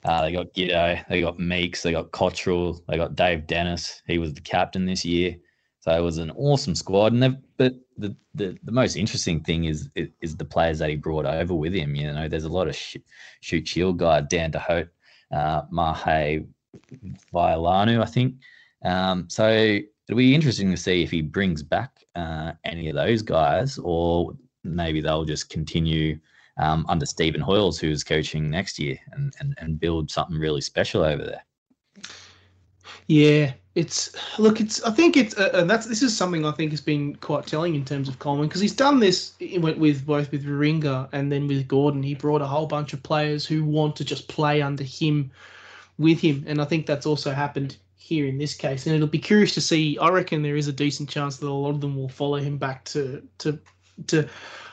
[0.04, 4.02] Uh, they got Giddo, they got Meeks, they got Cottrell, they got Dave Dennis.
[4.06, 5.36] He was the captain this year,
[5.80, 7.12] so it was an awesome squad.
[7.12, 10.96] And they've, but the, the the most interesting thing is is the players that he
[10.96, 11.94] brought over with him.
[11.94, 12.98] You know, there's a lot of sh-
[13.40, 14.88] Shute Shield guy Dan DeHote,
[15.32, 16.46] uh, Mahe
[17.34, 18.34] I think.
[18.84, 23.22] Um, so it'll be interesting to see if he brings back uh, any of those
[23.22, 26.18] guys, or maybe they'll just continue
[26.58, 31.02] um, under Stephen Hoiles, who's coaching next year, and, and and build something really special
[31.02, 31.44] over there.
[33.06, 36.70] Yeah, it's look, it's I think it's uh, and that's this is something I think
[36.70, 40.32] has been quite telling in terms of Coleman because he's done this with, with both
[40.32, 42.02] with Warringah and then with Gordon.
[42.02, 45.30] He brought a whole bunch of players who want to just play under him,
[45.98, 48.86] with him, and I think that's also happened here in this case.
[48.86, 49.98] And it'll be curious to see.
[49.98, 52.56] I reckon there is a decent chance that a lot of them will follow him
[52.56, 53.58] back to to
[54.06, 54.28] to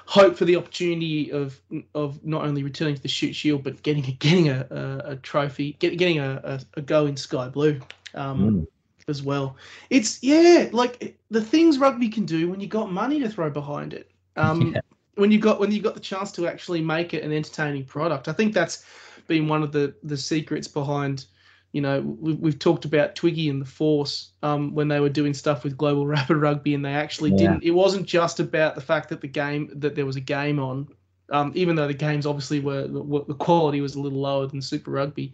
[0.05, 1.59] hope for the opportunity of
[1.95, 5.73] of not only returning to the Shute Shield but getting getting a, a, a trophy,
[5.79, 7.79] get, getting a, a, a, go in sky blue
[8.13, 8.67] um, mm.
[9.07, 9.55] as well.
[9.89, 13.93] It's yeah, like the things rugby can do when you got money to throw behind
[13.93, 14.11] it.
[14.35, 14.81] Um, yeah.
[15.15, 18.27] When you got when you got the chance to actually make it an entertaining product,
[18.27, 18.83] I think that's
[19.27, 21.25] been one of the the secrets behind
[21.73, 25.33] you know, we've, we've talked about Twiggy and the Force um, when they were doing
[25.33, 27.37] stuff with Global Rapid Rugby, and they actually yeah.
[27.37, 27.63] didn't.
[27.63, 30.87] It wasn't just about the fact that the game that there was a game on,
[31.31, 34.61] um, even though the games obviously were, were, the quality was a little lower than
[34.61, 35.33] Super Rugby.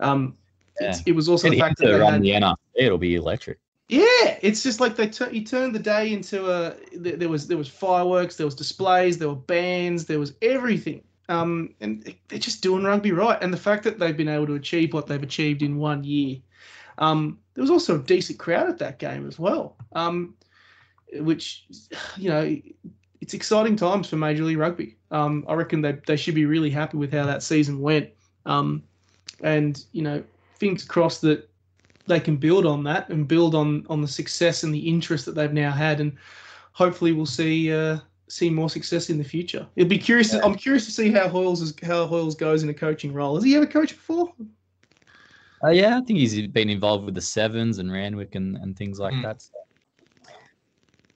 [0.00, 0.36] Um,
[0.80, 0.96] yeah.
[1.06, 3.58] it was also the fact that they had, the NRC, it'll be electric.
[3.88, 6.74] Yeah, it's just like they tur- you turned the day into a.
[6.92, 11.02] There was there was fireworks, there was displays, there were bands, there was everything.
[11.28, 13.38] Um, and they're just doing rugby right.
[13.42, 16.38] And the fact that they've been able to achieve what they've achieved in one year,
[16.98, 19.76] um, there was also a decent crowd at that game as well.
[19.92, 20.34] Um,
[21.14, 21.64] which,
[22.16, 22.56] you know,
[23.20, 24.96] it's exciting times for Major League Rugby.
[25.10, 28.10] Um, I reckon they, they should be really happy with how that season went.
[28.46, 28.82] Um,
[29.42, 30.22] and, you know,
[30.58, 31.48] fingers crossed that
[32.06, 35.34] they can build on that and build on, on the success and the interest that
[35.34, 36.00] they've now had.
[36.00, 36.16] And
[36.72, 37.98] hopefully we'll see uh,
[38.28, 39.66] see more success in the future.
[39.76, 40.32] It'll be curious.
[40.32, 40.40] Yeah.
[40.44, 43.34] I'm curious to see how Hoiles is, how Hoiles goes in a coaching role.
[43.34, 44.32] Has he ever coached before?
[45.64, 49.00] Uh, yeah, I think he's been involved with the Sevens and Randwick and, and things
[49.00, 49.22] like mm.
[49.22, 49.42] that.
[49.42, 49.50] So.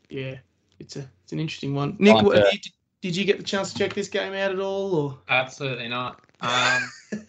[0.08, 0.36] Yeah,
[0.78, 1.96] it's a it's an interesting one.
[1.98, 2.58] Nick, what, you,
[3.00, 4.94] did you get the chance to check this game out at all?
[4.94, 6.20] Or absolutely not.
[6.40, 6.90] Um,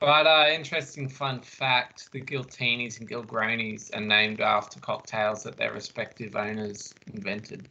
[0.00, 5.72] but uh, interesting fun fact: the Giltinis and Gilgronis are named after cocktails that their
[5.72, 7.68] respective owners invented.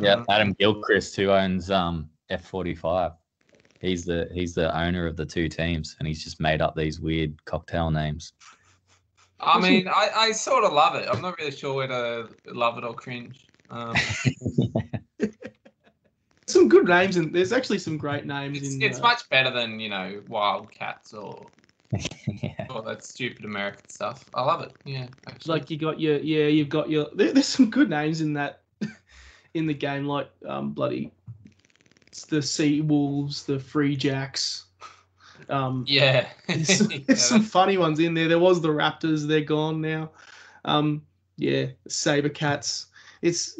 [0.00, 3.14] Yeah, um, Adam Gilchrist, who owns um, F45.
[3.80, 7.00] He's the he's the owner of the two teams, and he's just made up these
[7.00, 8.32] weird cocktail names.
[9.40, 11.08] I mean, I, I sort of love it.
[11.10, 13.44] I'm not really sure whether love it or cringe.
[13.70, 13.96] Um,
[16.46, 18.58] some good names, and there's actually some great names.
[18.58, 21.46] It's, in, it's uh, much better than you know Wildcats or
[22.42, 22.66] yeah.
[22.70, 24.24] all that stupid American stuff.
[24.34, 24.72] I love it.
[24.84, 25.58] Yeah, actually.
[25.58, 27.08] like you got your yeah, you've got your.
[27.14, 28.61] There, there's some good names in that
[29.54, 31.12] in the game, like um, bloody
[32.12, 34.66] it's the Sea Wolves, the Free Jacks.
[35.48, 38.28] Um, yeah, there's, some, there's some funny ones in there.
[38.28, 40.12] There was the Raptors; they're gone now.
[40.64, 41.02] Um,
[41.36, 42.86] yeah, Saber Cats.
[43.22, 43.58] It's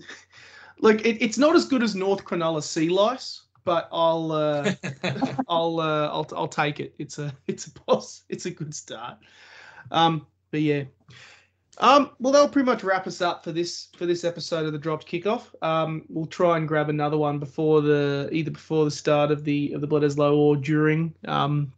[0.79, 4.73] like it, it's not as good as North Cronulla Sea Lice, but I'll uh,
[5.49, 6.95] I'll uh, I'll I'll take it.
[6.99, 8.23] It's a it's a boss.
[8.29, 9.19] It's a good start.
[9.91, 10.85] Um, but yeah,
[11.83, 14.79] um, well, that'll pretty much wrap us up for this for this episode of the
[14.79, 15.43] Dropped Kickoff.
[15.63, 19.73] Um, we'll try and grab another one before the either before the start of the
[19.73, 21.13] of the Bledisloe or during.
[21.27, 21.73] Um,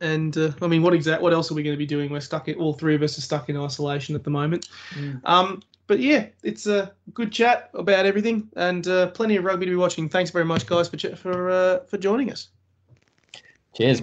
[0.00, 2.10] and uh, I mean, what exact what else are we going to be doing?
[2.10, 4.68] We're stuck in all three of us are stuck in isolation at the moment.
[4.94, 5.20] Mm.
[5.24, 9.70] Um, but yeah, it's a good chat about everything and uh, plenty of rugby to
[9.70, 10.08] be watching.
[10.08, 12.48] Thanks very much, guys, for for uh, for joining us.
[13.74, 14.02] Cheers.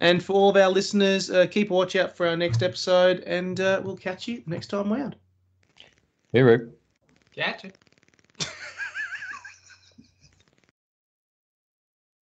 [0.00, 3.20] And for all of our listeners, uh, keep a watch out for our next episode,
[3.20, 5.14] and uh, we'll catch you next time round.
[6.32, 6.62] Hey, Rick.
[7.34, 7.70] Catch you.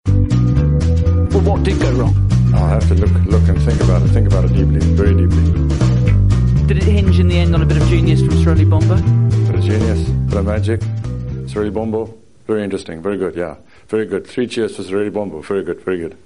[1.31, 2.15] well, what did go wrong?
[2.55, 4.07] I'll have to look, look and think about it.
[4.07, 5.43] Think about it deeply, very deeply.
[6.67, 8.95] Did it hinge in the end on a bit of genius from Sireli Bobo?
[9.47, 10.79] Bit of genius, bit of magic.
[11.49, 12.17] Sireli Bobo,
[12.47, 13.35] very interesting, very good.
[13.35, 13.57] Yeah,
[13.89, 14.25] very good.
[14.25, 15.41] Three cheers for Sireli Bobo.
[15.41, 16.17] Very good, very good.